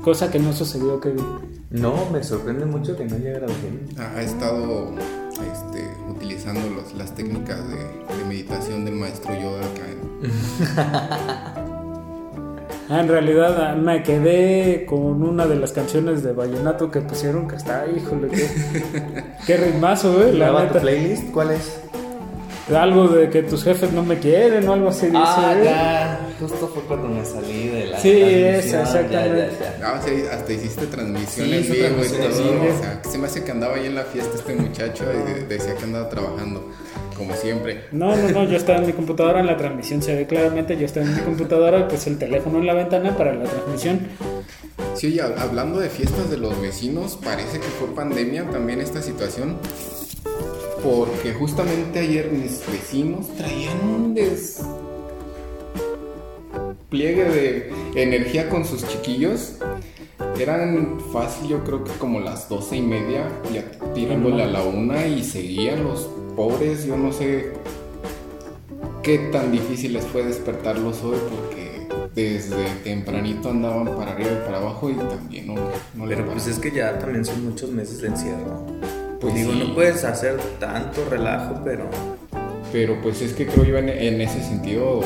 cosa 0.03 0.31
que 0.31 0.39
no 0.39 0.53
sucedió, 0.53 1.01
Kevin. 1.01 1.25
No, 1.71 1.95
me 2.13 2.23
sorprende 2.23 2.65
mucho 2.65 2.97
que 2.97 3.05
no 3.05 3.17
llegara 3.19 3.47
bien. 3.47 3.89
Ha, 3.99 4.19
ha 4.19 4.23
estado 4.23 4.91
este, 5.53 5.85
utilizando 6.09 6.61
los- 6.71 6.95
las 6.95 7.13
técnicas 7.15 7.59
de, 7.69 7.77
de 7.77 8.25
meditación 8.29 8.85
del 8.85 8.95
maestro 8.95 9.35
Yoda 9.35 9.61
acá 9.61 9.83
en- 9.91 11.67
Ah, 12.89 13.01
En 13.01 13.09
realidad 13.09 13.57
ah, 13.61 13.75
me 13.75 14.05
quedé 14.05 14.87
con 14.87 15.21
una 15.25 15.45
de 15.47 15.57
las 15.57 15.73
canciones 15.73 16.23
de 16.23 16.33
Vallenato 16.33 16.89
que 16.89 17.01
pusieron 17.01 17.49
que 17.49 17.57
está, 17.57 17.85
híjole, 17.89 18.29
qué, 18.29 18.47
qué 19.47 19.57
ritmazo, 19.57 20.23
eh, 20.23 20.33
la 20.33 20.45
¿Graba 20.47 20.61
tu 20.61 20.67
neta. 20.69 20.81
playlist? 20.83 21.31
¿Cuál 21.33 21.51
es? 21.51 21.81
Algo 22.75 23.07
de 23.09 23.31
que 23.31 23.43
tus 23.45 23.63
jefes 23.63 23.93
no 23.93 24.03
me 24.03 24.19
quieren 24.19 24.69
o 24.69 24.73
algo 24.73 24.89
así 24.89 25.07
dice. 25.07 25.19
Ah, 25.25 25.55
eh. 25.57 25.65
ya. 25.65 26.21
Justo 26.41 26.67
fue 26.69 26.83
cuando 26.83 27.09
me 27.09 27.25
salí 27.25 27.69
de 27.69 27.87
la. 27.87 27.99
Sí, 28.01 28.11
esa, 28.11 28.83
exactamente. 28.83 29.53
Ya, 29.61 29.71
ya, 29.71 29.79
ya. 29.79 29.95
Ah, 29.95 30.01
sea, 30.03 30.33
hasta 30.35 30.53
hiciste 30.53 30.87
transmisión 30.87 31.47
Sí, 31.47 31.55
en 31.55 31.63
vivo 31.63 32.05
y 32.05 32.09
todo. 32.09 32.43
vivo. 32.43 32.75
O 32.77 32.83
sea, 32.83 33.01
se 33.09 33.19
me 33.19 33.27
hace 33.27 33.45
que 33.45 33.51
andaba 33.53 33.77
ahí 33.77 33.87
en 33.87 33.95
la 33.95 34.03
fiesta 34.05 34.37
este 34.37 34.55
muchacho 34.57 35.05
y 35.13 35.33
de- 35.33 35.47
decía 35.47 35.77
que 35.77 35.85
andaba 35.85 36.09
trabajando, 36.09 36.69
como 37.17 37.35
siempre. 37.35 37.85
No, 37.93 38.17
no, 38.17 38.29
no, 38.31 38.45
yo 38.45 38.57
estaba 38.57 38.79
en 38.81 38.87
mi 38.87 38.93
computadora, 38.93 39.39
en 39.41 39.47
la 39.47 39.57
transmisión 39.57 40.03
se 40.03 40.15
ve 40.17 40.27
claramente, 40.27 40.77
yo 40.77 40.87
estaba 40.87 41.07
en 41.07 41.15
mi 41.15 41.21
computadora, 41.23 41.87
pues 41.87 42.07
el 42.09 42.19
teléfono 42.19 42.59
en 42.59 42.67
la 42.67 42.75
ventana 42.75 43.17
para 43.17 43.33
la 43.33 43.45
transmisión. 43.45 44.01
Sí, 44.95 45.07
oye, 45.07 45.23
hab- 45.23 45.39
hablando 45.39 45.79
de 45.79 45.89
fiestas 45.89 46.31
de 46.31 46.37
los 46.39 46.61
vecinos, 46.61 47.17
parece 47.23 47.61
que 47.61 47.67
fue 47.79 47.95
pandemia 47.95 48.45
también 48.51 48.81
esta 48.81 49.01
situación. 49.03 49.57
Porque 50.87 51.35
justamente 51.35 51.99
ayer 51.99 52.31
mis 52.31 52.63
vecinos 52.71 53.27
traían 53.37 53.89
un 53.89 54.15
despliegue 54.15 54.71
de 57.25 57.73
energía 57.97 58.49
con 58.49 58.65
sus 58.65 58.87
chiquillos. 58.87 59.57
Eran 60.39 61.01
fácil, 61.13 61.49
yo 61.49 61.65
creo 61.65 61.83
que 61.83 61.91
como 61.99 62.21
las 62.21 62.49
doce 62.49 62.77
y 62.77 62.83
media, 62.83 63.29
ya 63.53 63.69
tirándole 63.95 64.45
a 64.45 64.47
la 64.47 64.63
una 64.63 65.09
y 65.09 65.25
seguían 65.25 65.83
los 65.83 66.09
pobres. 66.37 66.87
Yo 66.87 66.97
no 66.97 67.13
sé 67.13 67.55
qué 69.03 69.19
tan 69.33 69.51
difícil 69.51 69.95
les 69.95 70.05
fue 70.05 70.23
despertarlos 70.23 71.03
hoy 71.03 71.19
porque 71.29 71.89
desde 72.15 72.65
tempranito 72.85 73.51
andaban 73.51 73.87
para 73.97 74.13
arriba 74.13 74.31
y 74.31 74.47
para 74.47 74.59
abajo 74.59 74.89
y 74.89 74.95
también 74.95 75.49
no, 75.49 75.57
no 75.97 76.07
les 76.07 76.17
Pero 76.17 76.31
pues 76.31 76.47
es 76.47 76.61
que 76.61 76.71
ya 76.71 76.97
también 76.97 77.25
son 77.25 77.45
muchos 77.45 77.73
meses 77.73 78.03
de 78.03 78.07
encierro. 78.07 78.65
Pues 79.21 79.35
Digo, 79.35 79.53
sí. 79.53 79.59
no 79.67 79.75
puedes 79.75 80.05
hacer 80.05 80.39
tanto 80.61 81.05
relajo, 81.09 81.61
pero. 81.65 81.85
Pero 82.73 83.01
pues 83.03 83.23
es 83.23 83.33
que 83.33 83.47
creo 83.47 83.65
yo 83.65 83.79
en, 83.79 83.89
en 83.89 84.21
ese 84.21 84.43
sentido 84.43 85.01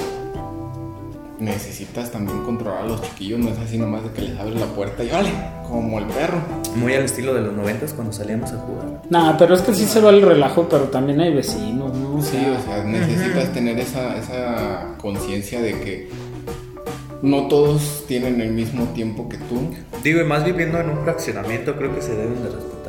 necesitas 1.38 2.10
también 2.10 2.42
controlar 2.42 2.82
a 2.84 2.86
los 2.86 3.02
chiquillos, 3.02 3.40
no 3.40 3.50
es 3.50 3.58
así 3.58 3.78
nomás 3.78 4.04
de 4.04 4.10
que 4.10 4.22
les 4.22 4.38
abres 4.38 4.60
la 4.60 4.66
puerta 4.66 5.02
y 5.02 5.08
vale, 5.08 5.30
como 5.66 5.98
el 5.98 6.06
perro. 6.06 6.38
Muy 6.76 6.94
al 6.94 7.04
estilo 7.04 7.34
de 7.34 7.40
los 7.40 7.54
noventas 7.54 7.92
cuando 7.94 8.12
salíamos 8.12 8.52
a 8.52 8.58
jugar. 8.58 9.02
Nah, 9.08 9.36
pero 9.38 9.54
es 9.54 9.62
que 9.62 9.74
sí 9.74 9.86
se 9.86 10.00
va 10.00 10.10
el 10.10 10.22
relajo, 10.22 10.68
pero 10.68 10.84
también 10.84 11.20
hay 11.20 11.34
vecinos, 11.34 11.96
¿no? 11.96 12.16
O 12.16 12.22
Sí, 12.22 12.36
o 12.36 12.62
sea, 12.62 12.84
necesitas 12.84 13.52
tener 13.52 13.78
esa, 13.78 14.16
esa 14.16 14.94
conciencia 14.98 15.60
de 15.62 15.80
que 15.80 16.08
no 17.22 17.48
todos 17.48 18.04
tienen 18.06 18.40
el 18.40 18.50
mismo 18.52 18.84
tiempo 18.94 19.28
que 19.28 19.36
tú. 19.38 19.70
Digo, 20.02 20.20
y 20.20 20.24
más 20.24 20.44
viviendo 20.44 20.78
en 20.78 20.90
un 20.90 21.04
fraccionamiento, 21.04 21.76
creo 21.76 21.94
que 21.94 22.02
se 22.02 22.14
deben 22.14 22.42
de 22.42 22.50
respetar 22.50 22.79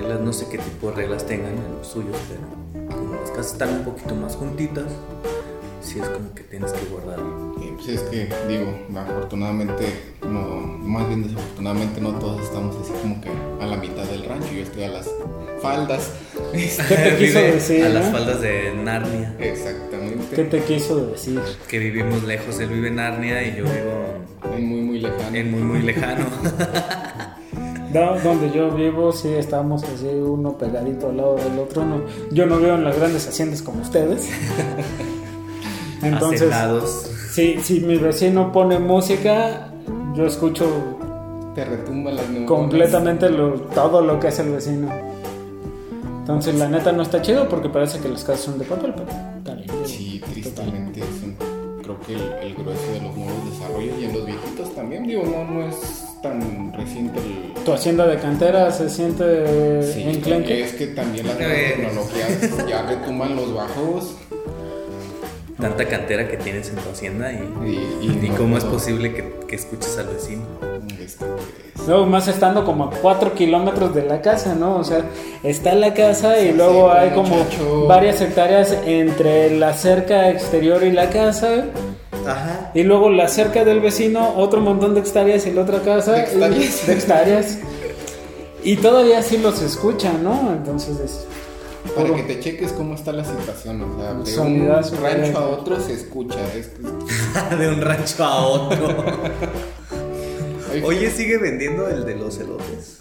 reglas. 0.00 0.20
No 0.20 0.32
sé 0.32 0.46
qué 0.50 0.58
tipo 0.58 0.90
de 0.90 0.96
reglas 0.96 1.26
tengan 1.26 1.52
en 1.52 1.76
los 1.78 1.86
suyos, 1.86 2.16
pero 2.28 2.96
como 2.96 3.14
las 3.14 3.30
casas 3.30 3.52
están 3.52 3.70
un 3.70 3.84
poquito 3.84 4.14
más 4.14 4.36
juntitas, 4.36 4.84
sí 5.80 5.98
es 6.00 6.08
como 6.08 6.34
que 6.34 6.42
tienes 6.44 6.72
que 6.72 6.84
guardar. 6.86 7.18
Pues 7.76 7.88
es 7.88 8.00
que, 8.02 8.28
digo, 8.48 8.72
afortunadamente, 8.98 9.84
no, 10.22 10.40
más 10.60 11.06
bien 11.08 11.22
desafortunadamente 11.24 12.00
no 12.00 12.12
todos 12.12 12.42
estamos 12.42 12.74
así 12.82 12.92
como 13.02 13.20
que 13.20 13.28
a 13.60 13.66
la 13.66 13.76
mitad 13.76 14.04
del 14.04 14.24
rancho, 14.24 14.48
yo 14.52 14.62
estoy 14.62 14.84
a 14.84 14.88
las 14.88 15.08
faldas. 15.60 16.10
¿Qué 16.52 16.94
te 16.96 17.16
quiso 17.18 17.38
decir? 17.38 17.84
A 17.84 17.88
las 17.90 18.10
faldas 18.10 18.40
de 18.40 18.72
Narnia. 18.74 19.34
Exactamente. 19.38 20.34
¿Qué 20.34 20.44
te 20.44 20.60
quiso 20.62 21.06
decir? 21.06 21.40
Que 21.68 21.78
vivimos 21.78 22.22
lejos. 22.24 22.58
Él 22.60 22.68
vive 22.68 22.88
en 22.88 22.96
Narnia 22.96 23.42
y 23.42 23.56
yo 23.56 23.64
vivo 23.64 24.54
En 24.56 24.66
muy, 24.66 24.80
muy 24.80 24.98
lejano. 25.00 25.36
en 25.36 25.50
muy, 25.50 25.62
muy 25.62 25.82
lejano. 25.82 26.26
Da- 27.98 28.18
Donde 28.22 28.50
yo 28.50 28.70
vivo, 28.70 29.12
sí 29.12 29.28
estamos 29.28 29.82
así, 29.84 30.06
uno 30.06 30.56
pegadito 30.58 31.08
al 31.08 31.16
lado 31.16 31.36
del 31.36 31.58
otro. 31.58 31.84
No, 31.84 32.00
yo 32.30 32.46
no 32.46 32.58
vivo 32.58 32.74
en 32.74 32.84
las 32.84 32.96
grandes 32.98 33.26
haciendas 33.28 33.62
como 33.62 33.80
ustedes. 33.82 34.28
Entonces, 36.02 36.52
si, 37.32 37.58
si 37.60 37.80
mi 37.80 37.96
vecino 37.96 38.52
pone 38.52 38.78
música, 38.78 39.68
yo 40.14 40.26
escucho 40.26 40.66
Te 41.54 41.64
retumba 41.64 42.10
las 42.12 42.28
neuronas. 42.28 42.48
completamente 42.48 43.30
lo- 43.30 43.54
todo 43.54 44.00
lo 44.02 44.20
que 44.20 44.28
hace 44.28 44.42
el 44.42 44.50
vecino. 44.52 44.88
Entonces, 46.20 46.56
la 46.56 46.68
neta 46.68 46.92
no 46.92 47.02
está 47.02 47.22
chido 47.22 47.48
porque 47.48 47.68
parece 47.68 47.98
que 48.00 48.08
las 48.08 48.24
casas 48.24 48.42
son 48.44 48.58
de 48.58 48.64
papel, 48.64 48.92
pero 48.96 49.08
está 49.38 49.54
bien. 49.54 49.68
Sí, 49.86 50.20
tristemente 50.32 51.00
es 51.00 51.22
un- 51.24 51.36
creo 51.82 51.98
que 52.00 52.14
el, 52.14 52.20
el 52.48 52.54
grueso 52.54 52.92
de 52.92 53.00
los 53.00 53.16
nuevos 53.16 53.50
desarrollos 53.50 53.94
y 54.00 54.04
en 54.06 54.12
los 54.12 54.26
viejitos 54.26 54.74
también, 54.74 55.06
digo, 55.06 55.22
no, 55.24 55.44
no 55.44 55.66
es 55.66 56.04
tan 56.28 56.72
reciente 56.72 57.18
el... 57.18 57.62
Tu 57.64 57.72
hacienda 57.72 58.06
de 58.06 58.16
cantera 58.18 58.70
se 58.70 58.88
siente 58.88 59.82
Sí, 59.82 60.02
enclenque. 60.04 60.62
es 60.62 60.72
que 60.74 60.86
también 60.88 61.26
las 61.26 61.36
tecnologías 61.38 62.66
ya 62.68 62.82
retumban 62.82 63.34
los 63.36 63.54
bajos 63.54 64.16
Tanta 65.60 65.86
cantera 65.86 66.28
que 66.28 66.36
tienes 66.36 66.68
en 66.68 66.76
tu 66.76 66.90
hacienda 66.90 67.32
y, 67.32 67.36
y, 67.66 68.26
y 68.26 68.28
no 68.28 68.36
cómo 68.36 68.58
es 68.58 68.64
todo, 68.64 68.74
posible 68.74 69.14
que, 69.14 69.32
que 69.48 69.56
escuches 69.56 69.96
al 69.96 70.08
vecino. 70.08 70.42
este, 71.02 71.24
pues, 71.86 72.06
más 72.06 72.28
estando 72.28 72.62
como 72.66 72.84
a 72.84 72.90
4 72.90 73.32
kilómetros 73.34 73.94
de 73.94 74.02
la 74.04 74.20
casa, 74.20 74.54
¿no? 74.54 74.76
O 74.76 74.84
sea, 74.84 75.00
está 75.42 75.74
la 75.74 75.94
casa 75.94 76.38
y 76.40 76.48
Sí, 76.48 76.52
luego 76.52 76.90
sí, 76.92 76.98
hay 76.98 77.10
como 77.10 77.86
varias 77.88 78.20
hectáreas 78.20 78.76
entre 78.84 79.56
la 79.58 79.72
cerca 79.72 80.28
exterior 80.30 80.84
y 80.84 80.92
la 80.92 81.08
casa. 81.08 81.64
Ajá. 82.26 82.70
Y 82.74 82.82
luego 82.82 83.10
la 83.10 83.28
cerca 83.28 83.64
del 83.64 83.80
vecino, 83.80 84.34
otro 84.36 84.60
montón 84.60 84.94
de 84.94 85.00
hectáreas 85.00 85.46
y 85.46 85.52
la 85.52 85.62
otra 85.62 85.80
casa. 85.82 86.12
De 86.12 86.18
y- 86.20 86.22
hectáreas. 86.24 86.86
de 86.86 86.92
hectáreas. 86.92 87.58
Y 88.64 88.76
todavía 88.76 89.22
sí 89.22 89.38
los 89.38 89.62
escuchan, 89.62 90.24
¿no? 90.24 90.52
Entonces 90.52 90.98
es... 90.98 91.24
para 91.94 92.12
que 92.14 92.22
te 92.24 92.40
cheques 92.40 92.72
cómo 92.72 92.94
está 92.94 93.12
la 93.12 93.24
situación, 93.24 93.80
o 93.82 93.96
sea, 93.98 94.14
de 94.14 94.40
un 94.40 94.68
rancho 95.02 95.38
a 95.38 95.46
otro 95.48 95.78
se 95.80 95.92
escucha. 95.94 96.38
es 96.54 96.70
De 97.58 97.68
un 97.68 97.80
rancho 97.80 98.24
a 98.24 98.44
otro. 98.46 98.88
Oye, 100.84 101.10
¿sigue 101.10 101.38
vendiendo 101.38 101.88
el 101.88 102.04
de 102.04 102.16
los 102.16 102.38
elotes? 102.38 102.98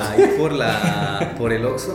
ahí 0.00 0.36
por 0.38 0.52
la 0.52 1.34
por 1.36 1.52
el 1.52 1.64
Oxxo, 1.66 1.92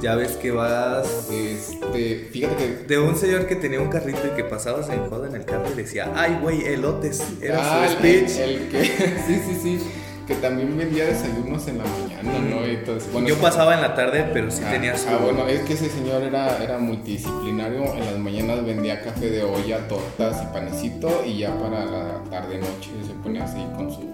ya 0.00 0.14
ves 0.14 0.32
que 0.32 0.50
vas 0.52 1.28
Este, 1.30 2.28
fíjate 2.32 2.56
que. 2.56 2.84
de 2.86 2.98
un 2.98 3.16
señor 3.16 3.46
que 3.46 3.56
tenía 3.56 3.80
un 3.80 3.88
carrito 3.88 4.20
y 4.26 4.36
que 4.36 4.44
pasabas 4.44 4.88
en 4.90 5.08
joda 5.08 5.28
en 5.28 5.34
el 5.34 5.44
carro 5.44 5.64
y 5.72 5.76
decía, 5.76 6.10
ay 6.14 6.38
güey, 6.42 6.64
elotes. 6.66 7.22
Era 7.40 7.58
Ah, 7.60 7.86
su 7.88 8.06
el, 8.06 8.28
speech. 8.28 8.38
el 8.38 8.68
que. 8.68 8.84
Sí, 9.26 9.40
sí, 9.46 9.58
sí. 9.62 9.80
Que 10.26 10.34
también 10.34 10.76
vendía 10.76 11.06
desayunos 11.06 11.66
en 11.68 11.78
la 11.78 11.84
mañana, 11.84 12.38
¿no? 12.50 12.62
Entonces, 12.62 13.10
bueno, 13.12 13.28
Yo 13.28 13.36
pasaba 13.36 13.74
en 13.74 13.80
la 13.80 13.94
tarde, 13.94 14.28
pero 14.30 14.50
sí 14.50 14.62
Ah, 14.66 14.70
tenía 14.72 14.94
su. 14.94 15.08
ah, 15.08 15.18
bueno, 15.24 15.48
es 15.48 15.60
que 15.62 15.72
ese 15.72 15.88
señor 15.88 16.22
era, 16.22 16.62
era 16.62 16.76
multidisciplinario. 16.78 17.94
En 17.94 18.04
las 18.04 18.18
mañanas 18.18 18.62
vendía 18.62 19.00
café 19.00 19.30
de 19.30 19.42
olla, 19.42 19.88
tortas 19.88 20.42
y 20.42 20.46
panecito. 20.52 21.22
Y 21.26 21.38
ya 21.38 21.58
para 21.58 21.86
la 21.86 22.22
tarde-noche 22.30 22.90
se 23.06 23.14
ponía 23.22 23.44
así 23.44 23.64
con 23.74 23.90
su. 23.90 24.12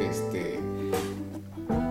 Este. 0.00 0.58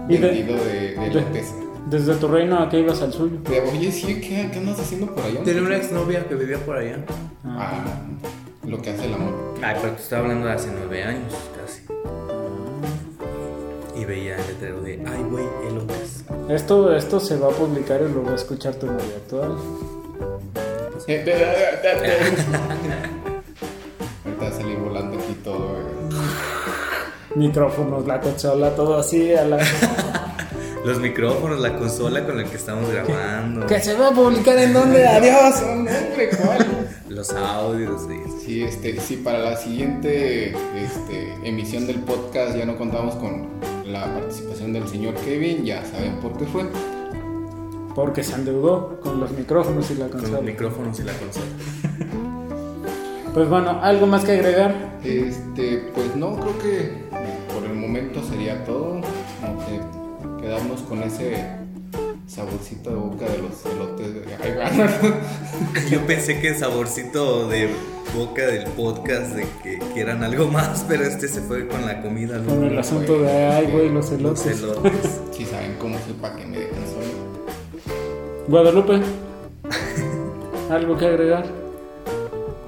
Vendido 0.07 0.55
de, 0.55 0.73
de 0.73 0.95
de- 0.95 1.05
elotes. 1.05 1.53
Desde 1.91 2.15
tu 2.15 2.27
reino 2.30 2.58
a 2.60 2.69
qué 2.69 2.80
ibas 2.80 3.01
al 3.01 3.12
suyo. 3.13 3.38
De, 3.49 3.60
Oye, 3.62 3.91
sí, 3.91 4.19
¿qué, 4.21 4.49
qué 4.51 4.58
andas 4.60 4.80
haciendo 4.80 5.13
por 5.13 5.23
allá? 5.25 5.43
Tenía 5.43 5.62
una 5.62 5.75
exnovia 5.75 6.25
que 6.27 6.36
vivía 6.36 6.58
por 6.60 6.77
allá. 6.77 6.99
Ah, 7.45 7.84
lo 8.65 8.82
que 8.82 8.91
hace 8.91 9.06
el 9.06 9.13
amor. 9.13 9.34
Ay, 9.62 9.75
pero 9.82 9.93
te 9.93 10.01
estaba 10.01 10.21
hablando 10.23 10.47
de 10.47 10.54
hace 10.54 10.69
nueve 10.73 11.04
años 11.04 11.34
casi. 11.60 11.82
Y 13.99 14.06
veía 14.06 14.38
el 14.38 14.47
letrero 14.47 14.82
de, 14.82 15.04
ay 15.06 15.23
güey, 15.30 15.45
elotes. 15.67 16.23
Esto, 16.49 16.95
esto 16.95 17.19
se 17.19 17.36
va 17.38 17.47
a 17.49 17.51
publicar 17.51 17.99
y 18.01 18.06
lo 18.13 18.23
va 18.23 18.32
a 18.32 18.36
escuchar 18.36 18.75
tu 18.75 18.86
novia 18.88 19.17
actual. 19.17 19.58
Eh, 21.08 21.25
Ahorita 24.25 24.41
va 24.41 24.47
a 24.47 24.51
salir 24.51 24.77
volando 24.77 25.17
aquí 25.19 25.34
todo. 25.43 25.77
eh. 25.77 25.82
Micrófonos, 27.36 28.06
la 28.08 28.19
consola, 28.21 28.73
todo 28.75 28.97
así 28.97 29.34
a 29.34 29.43
la... 29.45 29.58
Los 30.83 30.99
micrófonos, 30.99 31.59
la 31.59 31.75
consola 31.77 32.25
con 32.25 32.37
la 32.37 32.43
que 32.43 32.55
estamos 32.57 32.89
grabando. 32.89 33.67
¿Que 33.67 33.79
se 33.79 33.93
va 33.93 34.07
a 34.07 34.11
publicar 34.11 34.57
en 34.57 34.73
dónde? 34.73 35.05
¡Adiós! 35.07 35.61
Hombre, 35.61 36.29
¿cuál? 36.41 36.87
Los 37.09 37.31
audios. 37.33 38.01
sí. 38.07 38.17
Sí, 38.45 38.63
este, 38.63 38.99
sí, 38.99 39.17
para 39.17 39.37
la 39.39 39.55
siguiente 39.57 40.49
este, 40.49 41.35
emisión 41.43 41.85
del 41.85 41.99
podcast 41.99 42.55
ya 42.57 42.65
no 42.65 42.77
contamos 42.77 43.15
con 43.15 43.47
la 43.85 44.05
participación 44.05 44.73
del 44.73 44.87
señor 44.87 45.13
Kevin, 45.15 45.63
ya 45.63 45.85
saben 45.85 46.15
por 46.19 46.35
qué 46.37 46.45
fue. 46.45 46.63
Porque 47.93 48.23
se 48.23 48.33
endeudó 48.33 48.99
con 49.01 49.19
los 49.19 49.31
micrófonos 49.31 49.91
y 49.91 49.95
la 49.95 50.07
Con 50.07 50.21
los 50.21 50.29
consola. 50.31 50.41
micrófonos 50.51 50.99
y 50.99 51.03
la 51.03 51.13
consola. 51.13 51.45
Pues 53.33 53.47
bueno, 53.47 53.79
¿algo 53.81 54.07
más 54.07 54.25
que 54.25 54.33
agregar? 54.33 54.99
Este, 55.05 55.89
pues 55.95 56.17
no, 56.17 56.35
creo 56.35 56.59
que 56.59 56.91
por 57.53 57.63
el 57.63 57.75
momento 57.75 58.21
sería 58.29 58.61
todo. 58.65 58.99
Quedarnos 60.51 60.81
con 60.81 61.01
ese 61.01 61.45
saborcito 62.27 62.89
de 62.89 62.95
boca 62.97 63.23
de 63.25 63.37
los 63.37 63.65
elotes 63.65 64.13
de 64.15 64.21
Ay, 64.43 64.51
bueno. 64.53 65.15
Yo 65.89 66.05
pensé 66.05 66.41
que 66.41 66.49
el 66.49 66.57
saborcito 66.57 67.47
de 67.47 67.69
boca 68.13 68.45
del 68.47 68.65
podcast 68.71 69.31
de 69.31 69.45
que 69.63 69.79
quieran 69.93 70.25
algo 70.25 70.47
más, 70.49 70.83
pero 70.89 71.05
este 71.05 71.29
se 71.29 71.39
fue 71.39 71.69
con 71.69 71.85
la 71.85 72.01
comida. 72.01 72.37
¿no? 72.39 72.49
Con 72.53 72.65
el 72.65 72.77
asunto 72.77 73.21
de, 73.21 73.31
ay, 73.31 73.67
güey, 73.71 73.87
los 73.87 74.11
Los 74.11 74.45
elotes. 74.45 75.21
Si 75.31 75.45
saben 75.49 75.77
cómo 75.79 75.97
soy 75.99 76.15
para 76.19 76.35
que 76.35 76.45
me 76.45 76.57
dejen 76.59 76.83
solo. 76.85 78.43
Guadalupe, 78.49 78.99
¿algo 80.69 80.97
que 80.97 81.05
agregar? 81.05 81.45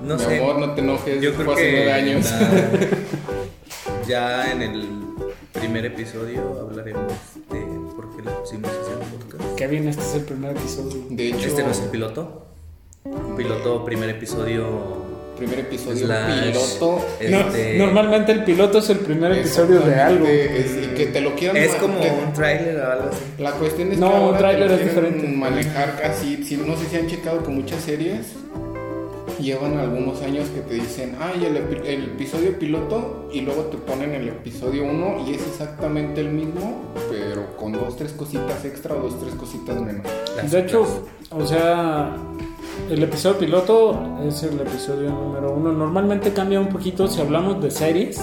No 0.01 0.15
Mi 0.15 0.21
sé. 0.23 0.41
amor, 0.41 0.57
no 0.57 0.71
te 0.73 0.79
enojes. 0.79 1.21
Yo 1.21 1.33
creo 1.33 1.53
que 1.53 1.69
nueve 1.73 1.91
años. 1.91 2.31
la- 2.31 4.07
ya 4.07 4.51
en 4.53 4.61
el 4.61 4.87
primer 5.51 5.85
episodio 5.85 6.41
hablaremos 6.61 7.13
de 7.51 7.62
por 8.23 8.23
qué 8.23 8.29
le 8.29 8.41
pusimos 8.41 8.71
ese 8.71 9.27
podcast. 9.27 9.55
Kevin, 9.57 9.87
este 9.87 10.01
es 10.01 10.15
el 10.15 10.21
primer 10.23 10.51
episodio. 10.57 11.03
De 11.09 11.27
hecho, 11.29 11.47
Este 11.47 11.63
no 11.63 11.71
es 11.71 11.79
el 11.81 11.89
piloto. 11.89 12.45
Piloto, 13.37 13.83
primer 13.85 14.09
episodio. 14.09 15.03
primer 15.37 15.59
episodio 15.59 16.05
slash, 16.05 16.51
piloto. 16.51 17.01
No, 17.29 17.39
este, 17.39 17.77
normalmente 17.79 18.31
el 18.31 18.43
piloto 18.43 18.77
es 18.77 18.89
el 18.91 18.99
primer 18.99 19.31
episodio 19.31 19.79
de 19.81 19.95
algo. 19.95 20.27
Es- 20.27 20.77
y 20.83 20.93
que 20.95 21.07
te 21.07 21.21
lo 21.21 21.35
quieran 21.35 21.57
Es 21.57 21.73
como 21.75 21.99
que- 21.99 22.11
un 22.11 22.31
tráiler 22.33 22.77
o 22.79 22.91
algo 22.91 23.09
así. 23.09 23.41
La 23.41 23.51
cuestión 23.53 23.91
es 23.91 23.97
No, 23.97 24.11
que 24.11 24.19
un 24.31 24.37
tráiler 24.37 24.71
es 24.71 24.83
diferente. 24.85 25.27
manejar 25.27 25.99
casi, 25.99 26.43
si, 26.43 26.55
no 26.57 26.77
sé 26.77 26.85
si 26.85 26.97
han 26.97 27.07
checado 27.07 27.43
que 27.43 27.49
muchas 27.49 27.81
series 27.83 28.27
llevan 29.43 29.77
algunos 29.77 30.21
años 30.21 30.47
que 30.49 30.61
te 30.61 30.73
dicen, 30.75 31.15
ay, 31.19 31.45
el, 31.45 31.57
epi- 31.57 31.85
el 31.85 32.03
episodio 32.05 32.57
piloto 32.57 33.29
y 33.31 33.41
luego 33.41 33.63
te 33.63 33.77
ponen 33.77 34.11
el 34.13 34.27
episodio 34.29 34.83
1 34.85 35.25
y 35.27 35.33
es 35.35 35.41
exactamente 35.47 36.21
el 36.21 36.29
mismo, 36.29 36.81
pero 37.09 37.55
con 37.57 37.71
dos, 37.73 37.95
tres 37.95 38.11
cositas 38.13 38.65
extra 38.65 38.95
o 38.95 38.99
dos, 39.01 39.19
tres 39.19 39.35
cositas 39.35 39.79
menos. 39.81 40.05
Las 40.35 40.51
De 40.51 40.59
hecho, 40.61 40.85
o 41.31 41.45
sea, 41.45 42.15
el 42.89 43.03
episodio 43.03 43.37
piloto 43.37 43.99
es 44.27 44.41
el 44.43 44.59
episodio 44.59 45.09
número 45.11 45.53
uno. 45.53 45.71
Normalmente 45.71 46.31
cambia 46.33 46.59
un 46.59 46.69
poquito 46.69 47.07
si 47.07 47.21
hablamos 47.21 47.61
de 47.61 47.69
series. 47.71 48.19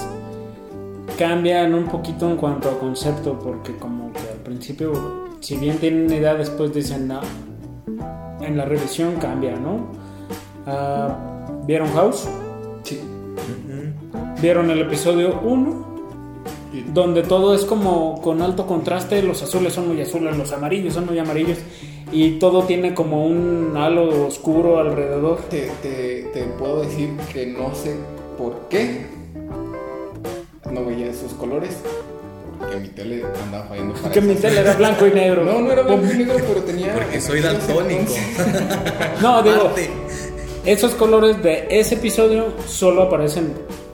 Cambian 1.19 1.75
un 1.75 1.85
poquito 1.87 2.31
en 2.31 2.37
cuanto 2.37 2.71
a 2.71 2.79
concepto, 2.79 3.39
porque 3.39 3.77
como 3.77 4.11
que 4.13 4.21
al 4.21 4.39
principio, 4.43 5.29
si 5.41 5.57
bien 5.57 5.77
tienen 5.79 6.07
una 6.07 6.17
idea, 6.17 6.35
después 6.35 6.73
dicen, 6.73 7.09
no, 7.09 7.21
en 8.41 8.57
la 8.57 8.65
revisión 8.65 9.17
cambia, 9.17 9.55
¿no? 9.57 9.89
Ah, 10.66 11.16
¿Vieron 11.66 11.92
House? 11.92 12.27
Sí. 12.83 13.01
¿Vieron 14.40 14.70
el 14.70 14.81
episodio 14.83 15.40
1? 15.42 15.90
donde 16.94 17.25
todo 17.25 17.53
es 17.53 17.64
como 17.64 18.23
con 18.23 18.40
alto 18.42 18.64
contraste, 18.64 19.23
los 19.25 19.42
azules 19.42 19.73
son 19.73 19.88
muy 19.88 20.01
azules, 20.01 20.37
los 20.37 20.53
amarillos 20.53 20.94
son 20.94 21.05
muy 21.07 21.18
amarillos 21.18 21.59
y 22.12 22.38
todo 22.38 22.62
tiene 22.62 22.94
como 22.94 23.27
un 23.27 23.73
halo 23.77 24.27
oscuro 24.29 24.79
alrededor. 24.79 25.38
Te, 25.51 25.68
te- 25.83 26.31
te 26.33 26.44
puedo 26.61 26.83
decir 26.83 27.11
que 27.33 27.46
no 27.46 27.75
sé 27.75 27.96
por 28.38 28.68
qué 28.68 29.05
no 30.70 30.85
veía 30.85 31.07
esos 31.11 31.33
colores, 31.35 31.77
porque 32.61 32.77
mi 32.77 32.88
tele 32.88 33.25
andaba 33.44 33.64
fallando 33.64 33.94
para 33.94 34.11
Que 34.14 34.20
mi 34.20 34.35
tele 34.37 34.61
era 34.61 34.75
blanco 34.75 35.07
y 35.09 35.11
negro. 35.11 35.44
No, 35.53 35.61
no 35.61 35.73
era 35.73 35.83
blanco 35.83 36.05
y 36.12 36.18
negro, 36.18 36.37
pero 36.46 36.62
tenía. 36.62 36.94
Porque 36.94 37.20
soy 37.20 37.40
daltónico. 37.42 38.12
No, 39.20 39.42
digo, 39.42 39.73
esos 40.64 40.94
colores 40.94 41.42
de 41.42 41.66
ese 41.70 41.94
episodio 41.96 42.46
solo 42.66 43.03
aparecen 43.03 43.53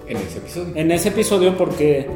En 0.08 0.16
ese 0.16 0.38
episodio. 0.38 0.72
en 0.74 0.90
ese 0.92 1.08
episodio 1.10 1.56
porque 1.56 2.06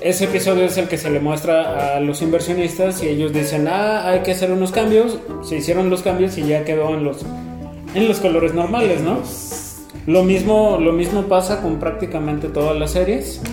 ese 0.00 0.24
episodio 0.24 0.64
es 0.64 0.76
el 0.78 0.88
que 0.88 0.96
se 0.98 1.10
le 1.10 1.20
muestra 1.20 1.96
a 1.96 2.00
los 2.00 2.22
inversionistas 2.22 3.02
y 3.02 3.08
ellos 3.08 3.32
dicen, 3.32 3.66
ah, 3.68 4.08
hay 4.08 4.20
que 4.20 4.32
hacer 4.32 4.52
unos 4.52 4.70
cambios, 4.72 5.18
se 5.42 5.56
hicieron 5.56 5.90
los 5.90 6.02
cambios 6.02 6.36
y 6.38 6.46
ya 6.46 6.64
quedó 6.64 6.94
en 6.94 7.04
los, 7.04 7.18
en 7.94 8.06
los 8.08 8.18
colores 8.20 8.54
normales, 8.54 9.00
¿no? 9.00 9.18
Lo 10.06 10.22
mismo, 10.24 10.78
lo 10.80 10.92
mismo 10.92 11.22
pasa 11.24 11.60
con 11.62 11.78
prácticamente 11.80 12.48
todas 12.48 12.78
las 12.78 12.92
series. 12.92 13.40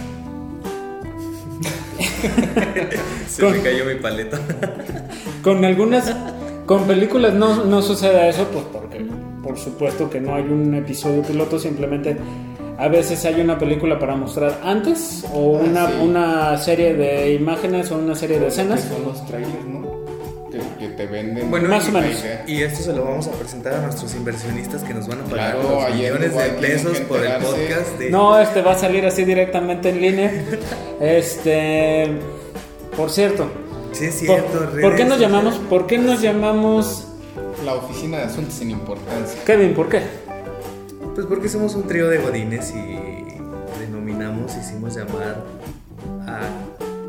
se 3.28 3.42
Con- 3.42 3.52
me 3.54 3.62
cayó 3.62 3.86
mi 3.86 3.96
paleta. 3.96 4.40
Con 5.44 5.64
algunas, 5.66 6.16
con 6.66 6.84
películas 6.86 7.34
no, 7.34 7.66
no 7.66 7.82
sucede 7.82 8.30
eso, 8.30 8.48
pues 8.54 8.64
porque 8.72 8.85
por 9.56 9.64
supuesto 9.64 10.10
que 10.10 10.20
no 10.20 10.36
hay 10.36 10.44
un 10.44 10.76
episodio 10.76 11.22
piloto, 11.22 11.58
simplemente 11.58 12.18
a 12.78 12.90
veces 12.90 13.24
hay 13.24 13.40
una 13.40 13.58
película 13.58 13.98
para 13.98 14.14
mostrar 14.18 14.60
antes 14.66 15.24
o 15.34 15.58
Ah, 15.58 15.62
una, 15.64 15.88
sí. 15.88 15.94
una 16.02 16.58
serie 16.58 16.94
de 16.94 17.34
imágenes 17.36 17.90
o 17.92 17.98
una 17.98 18.16
serie 18.16 18.36
de 18.38 18.44
Que 18.44 18.50
escenas. 18.50 18.82
son 18.82 19.06
los 19.06 19.26
trailers, 19.26 19.66
¿no? 19.66 19.86
Que, 20.52 20.60
que 20.88 20.94
te 20.94 21.06
venden. 21.06 21.50
Bueno, 21.50 21.70
Más 21.70 21.88
o 21.88 21.92
menos. 21.94 22.22
Y 22.48 22.62
esto 22.64 22.84
se 22.84 22.94
lo 22.94 23.06
vamos 23.06 23.28
a 23.28 23.32
presentar 23.32 23.76
a 23.76 23.82
nuestros 23.84 24.14
inversionistas 24.16 24.84
que 24.84 24.94
nos 24.94 25.08
van 25.08 25.22
a 25.22 25.24
pagar 25.24 25.54
Claro, 25.54 25.80
los 25.86 25.96
millones 25.96 26.36
de 26.36 26.50
pesos 26.60 27.00
por 27.02 27.26
el 27.26 27.32
podcast 27.42 27.98
de... 27.98 28.10
No, 28.10 28.38
este 28.38 28.62
va 28.62 28.74
a 28.74 28.78
salir 28.78 29.06
así 29.06 29.24
directamente 29.24 29.90
en 29.90 30.02
línea. 30.02 30.32
Este, 31.00 32.08
por 32.98 33.10
cierto, 33.10 33.50
Sí, 33.94 34.06
es 34.08 34.16
¿por, 34.16 34.26
cierto. 34.36 34.52
por 34.60 34.74
redes 34.74 34.96
qué 34.98 35.06
nos 35.06 35.20
llamamos? 35.20 35.56
¿Por 35.70 35.88
qué 35.88 35.98
nos 35.98 36.22
llamamos 36.22 37.05
La 37.66 37.74
oficina 37.74 38.18
de 38.18 38.24
asuntos 38.26 38.54
sin 38.54 38.70
importancia. 38.72 39.44
Kevin? 39.46 39.74
¿Por 39.74 39.90
qué? 39.90 40.02
Pues 41.16 41.26
porque 41.28 41.50
somos 41.50 41.74
un 41.76 41.84
trío 41.84 42.10
de 42.10 42.20
godines 42.20 42.72
y 42.76 43.80
denominamos, 43.80 44.56
hicimos 44.56 44.96
llamar 44.96 45.44
a 46.28 46.42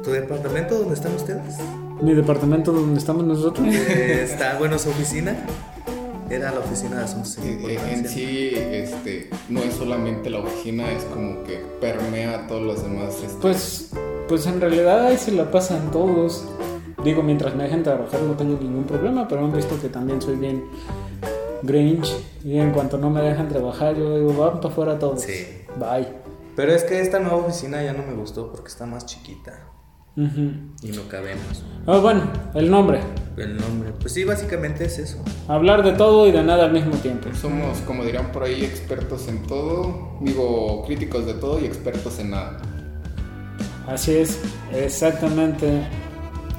tu 0.03 0.11
departamento 0.13 0.79
donde 0.79 0.95
están 0.95 1.15
ustedes. 1.15 1.57
Mi 2.01 2.15
departamento 2.15 2.73
donde 2.73 2.99
estamos 2.99 3.25
nosotros. 3.25 3.67
Eh, 3.69 4.23
está, 4.25 4.57
bueno, 4.59 4.79
su 4.79 4.91
oficina. 4.91 5.37
Era 6.31 6.51
la 6.53 6.61
oficina 6.61 6.97
de 6.99 7.05
asuntos 7.05 7.31
sin 7.35 7.45
Eh, 7.45 7.49
eh, 7.49 7.53
importancia. 7.75 7.93
en 7.99 8.09
sí, 8.09 8.51
este, 8.55 9.31
no 9.49 9.61
es 9.61 9.75
solamente 9.75 10.31
la 10.31 10.39
oficina, 10.41 10.91
es 10.91 11.05
como 11.05 11.43
que 11.45 11.61
permea 11.81 12.41
a 12.41 12.47
todos 12.47 12.63
los 12.63 12.83
demás. 12.83 13.15
este, 13.23 13.37
Pues, 13.41 13.91
pues 14.29 14.47
en 14.47 14.61
realidad 14.61 15.07
ahí 15.07 15.19
se 15.19 15.33
la 15.33 15.51
pasan 15.51 15.91
todos. 15.91 16.45
Digo, 17.05 17.23
mientras 17.23 17.55
me 17.55 17.65
dejen 17.65 17.83
trabajar 17.83 18.21
no 18.23 18.35
tengo 18.35 18.59
ningún 18.61 18.85
problema, 18.85 19.29
pero 19.29 19.45
han 19.45 19.53
visto 19.53 19.81
que 19.81 19.89
también 19.89 20.21
soy 20.21 20.37
bien 20.37 20.65
Grinch. 21.63 22.13
Y 22.45 22.59
en 22.59 22.73
cuanto 22.73 22.97
no 22.99 23.11
me 23.11 23.21
dejan 23.21 23.49
trabajar, 23.49 23.97
yo 23.97 24.17
digo, 24.19 24.35
van 24.35 24.61
para 24.61 24.73
afuera 24.73 24.99
todos. 24.99 25.23
Sí. 25.23 25.47
Bye. 25.79 26.09
Pero 26.55 26.73
es 26.73 26.85
que 26.85 27.01
esta 27.01 27.19
nueva 27.19 27.37
oficina 27.37 27.83
ya 27.83 27.93
no 27.93 28.03
me 28.03 28.15
gustó 28.15 28.51
porque 28.51 28.69
está 28.69 28.87
más 28.87 29.05
chiquita. 29.05 29.53
y 30.17 30.89
no 30.89 31.09
cabemos. 31.09 31.65
Ah, 31.87 31.99
bueno, 31.99 32.23
el 32.55 32.71
nombre. 32.71 33.01
El 33.37 33.59
nombre, 33.59 33.93
pues 34.01 34.15
sí, 34.15 34.25
básicamente 34.25 34.87
es 34.87 34.99
eso. 34.99 35.23
Hablar 35.47 35.85
de 35.85 35.93
todo 35.93 36.27
y 36.27 36.33
de 36.33 36.43
nada 36.43 36.65
al 36.65 36.73
mismo 36.73 36.95
tiempo. 36.97 37.29
Somos, 37.35 37.79
como 37.81 38.03
dirían 38.03 38.33
por 38.33 38.45
ahí, 38.45 38.65
expertos 38.65 39.29
en 39.29 39.43
todo, 39.43 40.17
digo, 40.23 40.85
críticos 40.87 41.27
de 41.27 41.35
todo 41.35 41.61
y 41.61 41.67
expertos 41.67 42.19
en 42.19 42.31
nada. 42.31 42.57
Así 43.87 44.17
es, 44.17 44.41
exactamente. 44.73 45.83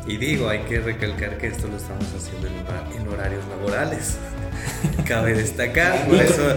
Y 0.07 0.17
digo, 0.17 0.47
hay 0.47 0.59
que 0.59 0.79
recalcar 0.79 1.37
que 1.37 1.47
esto 1.47 1.67
lo 1.67 1.75
estamos 1.75 2.05
haciendo 2.15 2.47
en, 2.47 3.07
horarios 3.07 3.43
laborales. 3.49 4.17
Cabe 5.07 5.33
destacar. 5.33 6.07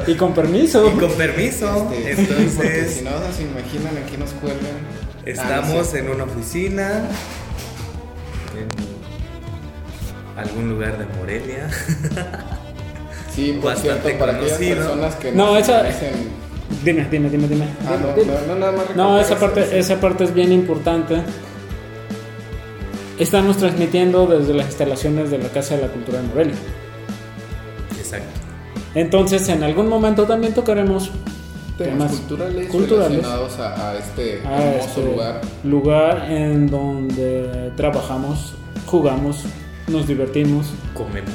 y, 0.07 0.15
con, 0.15 0.35
permiso. 0.35 0.89
Y 0.89 0.99
con 0.99 1.13
permiso. 1.13 1.91
Este, 1.93 2.23
Entonces. 2.23 2.95
si 2.95 3.05
no 3.05 3.11
se 3.33 3.43
imaginan 3.43 3.99
aquí 3.99 4.17
nos 4.17 4.31
cuelgan. 4.35 5.01
Estamos 5.25 5.95
en 5.95 6.11
una 6.11 6.25
oficina. 6.25 7.09
En 8.57 10.39
algún 10.39 10.71
lugar 10.71 10.99
de 10.99 11.07
Morelia. 11.17 11.69
Sí, 13.35 13.53
por 13.53 13.71
Bastante 13.71 14.01
cierto, 14.03 14.19
para 14.19 14.33
aquellas 14.33 14.59
personas 14.59 15.15
que 15.15 15.31
no, 15.31 15.57
esa... 15.57 15.85
Dime, 16.85 17.07
dime, 17.09 17.31
dime, 17.31 17.47
dime. 17.47 17.65
Ah, 17.87 17.97
no, 18.01 18.09
no, 18.49 18.59
nada 18.59 18.73
más 18.73 18.97
no, 18.97 19.21
esa 19.21 19.39
parte, 19.39 19.79
esa 19.79 20.01
parte 20.01 20.25
es 20.25 20.35
bien 20.35 20.51
importante. 20.51 21.23
Estamos 23.21 23.59
transmitiendo 23.59 24.27
desde 24.27 24.55
las 24.55 24.69
instalaciones 24.69 25.31
de 25.31 25.37
la 25.37 25.51
Casa 25.51 25.77
de 25.77 25.83
la 25.83 25.89
Cultura 25.89 26.23
de 26.23 26.29
Morelia. 26.29 26.55
Exacto. 27.99 28.31
Entonces, 28.95 29.47
en 29.51 29.63
algún 29.63 29.89
momento 29.89 30.25
también 30.25 30.55
tocaremos 30.55 31.11
temas, 31.77 32.13
culturales, 32.13 32.69
culturales, 32.69 33.19
relacionados 33.19 33.59
a, 33.59 33.99
este 33.99 34.39
hermoso 34.39 34.89
este 34.89 35.05
lugar. 35.05 35.41
Lugar 35.65 36.33
en 36.33 36.67
donde 36.67 37.73
trabajamos, 37.77 38.55
jugamos, 38.87 39.45
nos 39.87 40.07
divertimos. 40.07 40.69
Comemos. 40.95 41.35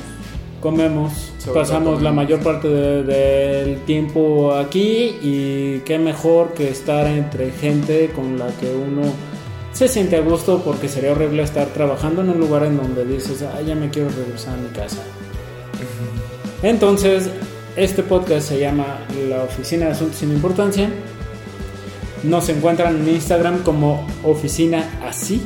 Comemos, 0.61 1.33
pasamos 1.53 2.01
la 2.01 2.11
mayor 2.11 2.39
parte 2.39 2.67
del 2.67 3.81
tiempo 3.81 4.55
aquí 4.55 5.17
y 5.21 5.81
qué 5.85 5.99
mejor 5.99 6.55
que 6.55 6.67
estar 6.67 7.05
entre 7.05 7.51
gente 7.51 8.11
con 8.15 8.39
la 8.39 8.47
que 8.59 8.73
uno 8.73 9.03
se 9.75 9.87
siente 9.87 10.15
a 10.15 10.21
gusto 10.21 10.63
porque 10.63 10.89
sería 10.89 11.11
horrible 11.11 11.43
estar 11.43 11.67
trabajando 11.67 12.21
en 12.21 12.31
un 12.31 12.39
lugar 12.39 12.63
en 12.63 12.77
donde 12.77 13.05
dices, 13.05 13.43
ah, 13.43 13.61
ya 13.61 13.75
me 13.75 13.91
quiero 13.91 14.09
regresar 14.09 14.55
a 14.55 14.57
mi 14.57 14.69
casa. 14.69 15.03
Entonces, 16.63 17.29
este 17.75 18.01
podcast 18.01 18.47
se 18.47 18.59
llama 18.59 19.01
La 19.29 19.43
Oficina 19.43 19.85
de 19.85 19.91
Asuntos 19.91 20.17
sin 20.17 20.31
Importancia. 20.31 20.89
Nos 22.23 22.49
encuentran 22.49 22.95
en 22.95 23.09
Instagram 23.09 23.61
como 23.61 24.07
Oficina 24.23 24.99
Así. 25.05 25.43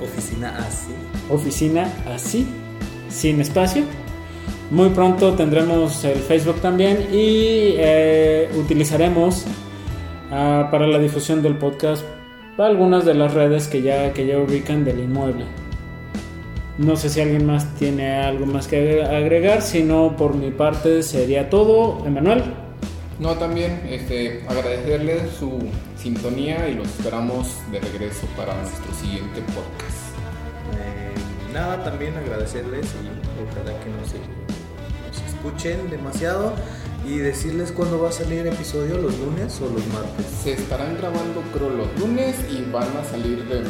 Oficina 0.00 0.56
Así 0.58 0.92
oficina 1.30 1.92
así, 2.14 2.46
sin 3.08 3.40
espacio. 3.40 3.84
Muy 4.70 4.90
pronto 4.90 5.34
tendremos 5.34 6.04
el 6.04 6.18
Facebook 6.18 6.60
también 6.60 7.08
y 7.10 7.74
eh, 7.78 8.50
utilizaremos 8.56 9.44
ah, 10.30 10.68
para 10.70 10.86
la 10.86 10.98
difusión 10.98 11.42
del 11.42 11.56
podcast 11.56 12.04
algunas 12.66 13.04
de 13.04 13.14
las 13.14 13.34
redes 13.34 13.68
que 13.68 13.82
ya, 13.82 14.12
que 14.12 14.26
ya 14.26 14.38
ubican 14.38 14.84
del 14.84 15.00
inmueble. 15.00 15.44
No 16.78 16.96
sé 16.96 17.08
si 17.08 17.20
alguien 17.20 17.46
más 17.46 17.74
tiene 17.74 18.16
algo 18.16 18.46
más 18.46 18.68
que 18.68 19.02
agregar, 19.02 19.62
si 19.62 19.82
no 19.82 20.16
por 20.16 20.34
mi 20.34 20.50
parte 20.50 21.02
sería 21.02 21.50
todo. 21.50 22.04
Emanuel. 22.06 22.42
No, 23.18 23.34
también 23.34 23.82
este, 23.88 24.44
agradecerle 24.48 25.28
su 25.30 25.58
sintonía 25.96 26.68
y 26.68 26.74
los 26.74 26.86
esperamos 26.86 27.56
de 27.72 27.80
regreso 27.80 28.26
para 28.36 28.54
nuestro 28.54 28.94
siguiente 28.94 29.40
podcast 29.54 30.08
nada, 31.52 31.82
también 31.82 32.16
agradecerles 32.16 32.86
y 32.86 33.42
ojalá 33.42 33.78
que 33.80 33.90
nos, 33.90 34.14
escuchen 35.26 35.90
demasiado 35.90 36.52
y 37.06 37.18
decirles 37.18 37.72
cuándo 37.72 38.00
va 38.00 38.08
a 38.08 38.12
salir 38.12 38.40
el 38.40 38.48
episodio, 38.48 38.98
los 38.98 39.18
lunes 39.18 39.60
o 39.60 39.72
los 39.72 39.86
martes. 39.88 40.26
Se 40.42 40.52
estarán 40.52 40.96
grabando 40.98 41.42
creo 41.52 41.70
los 41.70 41.98
lunes 41.98 42.36
y 42.50 42.70
van 42.70 42.88
a 42.96 43.04
salir 43.04 43.44
de... 43.44 43.62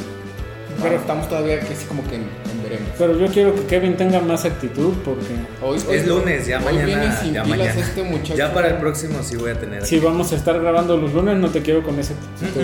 Pero 0.83 0.95
estamos 0.95 1.29
todavía 1.29 1.59
que 1.59 1.75
así 1.75 1.87
como 1.87 2.07
que 2.07 2.17
en, 2.17 2.29
veremos. 2.63 2.89
Pero 2.97 3.19
yo 3.19 3.27
quiero 3.33 3.55
que 3.55 3.63
Kevin 3.63 3.97
tenga 3.97 4.21
más 4.21 4.45
actitud 4.45 4.93
porque... 5.05 5.27
Hoy, 5.61 5.79
es 5.91 6.07
lunes, 6.07 6.47
ya 6.47 6.61
mañana. 6.61 7.21
Ya, 7.33 7.45
mañana. 7.45 7.73
Este 7.73 8.03
muchacho. 8.05 8.37
ya 8.37 8.53
para 8.53 8.69
el 8.69 8.77
próximo 8.77 9.19
sí 9.23 9.37
voy 9.37 9.51
a 9.51 9.59
tener. 9.59 9.85
Si 9.85 9.99
vamos 9.99 10.33
a 10.33 10.37
estar 10.37 10.61
grabando 10.61 10.97
los 10.97 11.13
lunes, 11.13 11.37
no 11.37 11.49
te 11.49 11.63
quiero 11.63 11.83
con 11.83 11.99
ese 11.99 12.15
actitud 12.15 12.63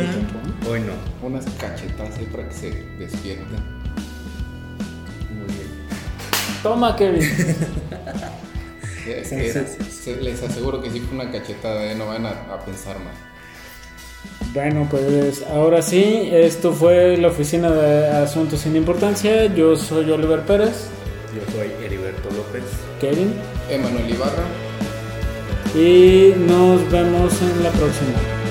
Hoy 0.71 0.81
no. 0.81 0.93
Unas 1.27 1.45
cachetas 1.59 2.17
ahí 2.17 2.27
para 2.27 2.49
que 2.49 2.55
se 2.55 2.71
despierten. 2.99 3.85
Toma, 6.63 6.97
Kevin. 6.97 7.21
les 9.07 10.43
aseguro 10.43 10.81
que 10.81 10.91
sí 10.91 11.01
fue 11.01 11.15
una 11.19 11.31
cachetada, 11.31 11.91
¿eh? 11.91 11.95
no 11.95 12.07
van 12.07 12.27
a, 12.27 12.59
pensar 12.65 12.97
mal. 12.99 13.15
Bueno, 14.53 14.87
pues 14.91 15.43
ahora 15.43 15.83
sí, 15.83 16.29
esto 16.33 16.73
fue 16.73 17.17
la 17.17 17.29
oficina 17.29 17.71
de 17.71 18.09
Asuntos 18.09 18.61
sin 18.61 18.77
Importancia. 18.77 19.47
Yo 19.55 19.77
soy 19.77 20.11
Oliver 20.11 20.41
Pérez. 20.43 20.89
Yo 21.35 21.43
soy 21.53 21.71
Heriberto 21.85 22.31
López. 22.31 22.63
Kevin. 23.01 23.35
Emanuel 23.69 24.11
Ibarra. 24.11 24.45
Y 25.75 26.35
nos 26.47 26.89
vemos 26.91 27.33
en 27.43 27.63
la 27.65 27.71
próxima. 27.71 28.44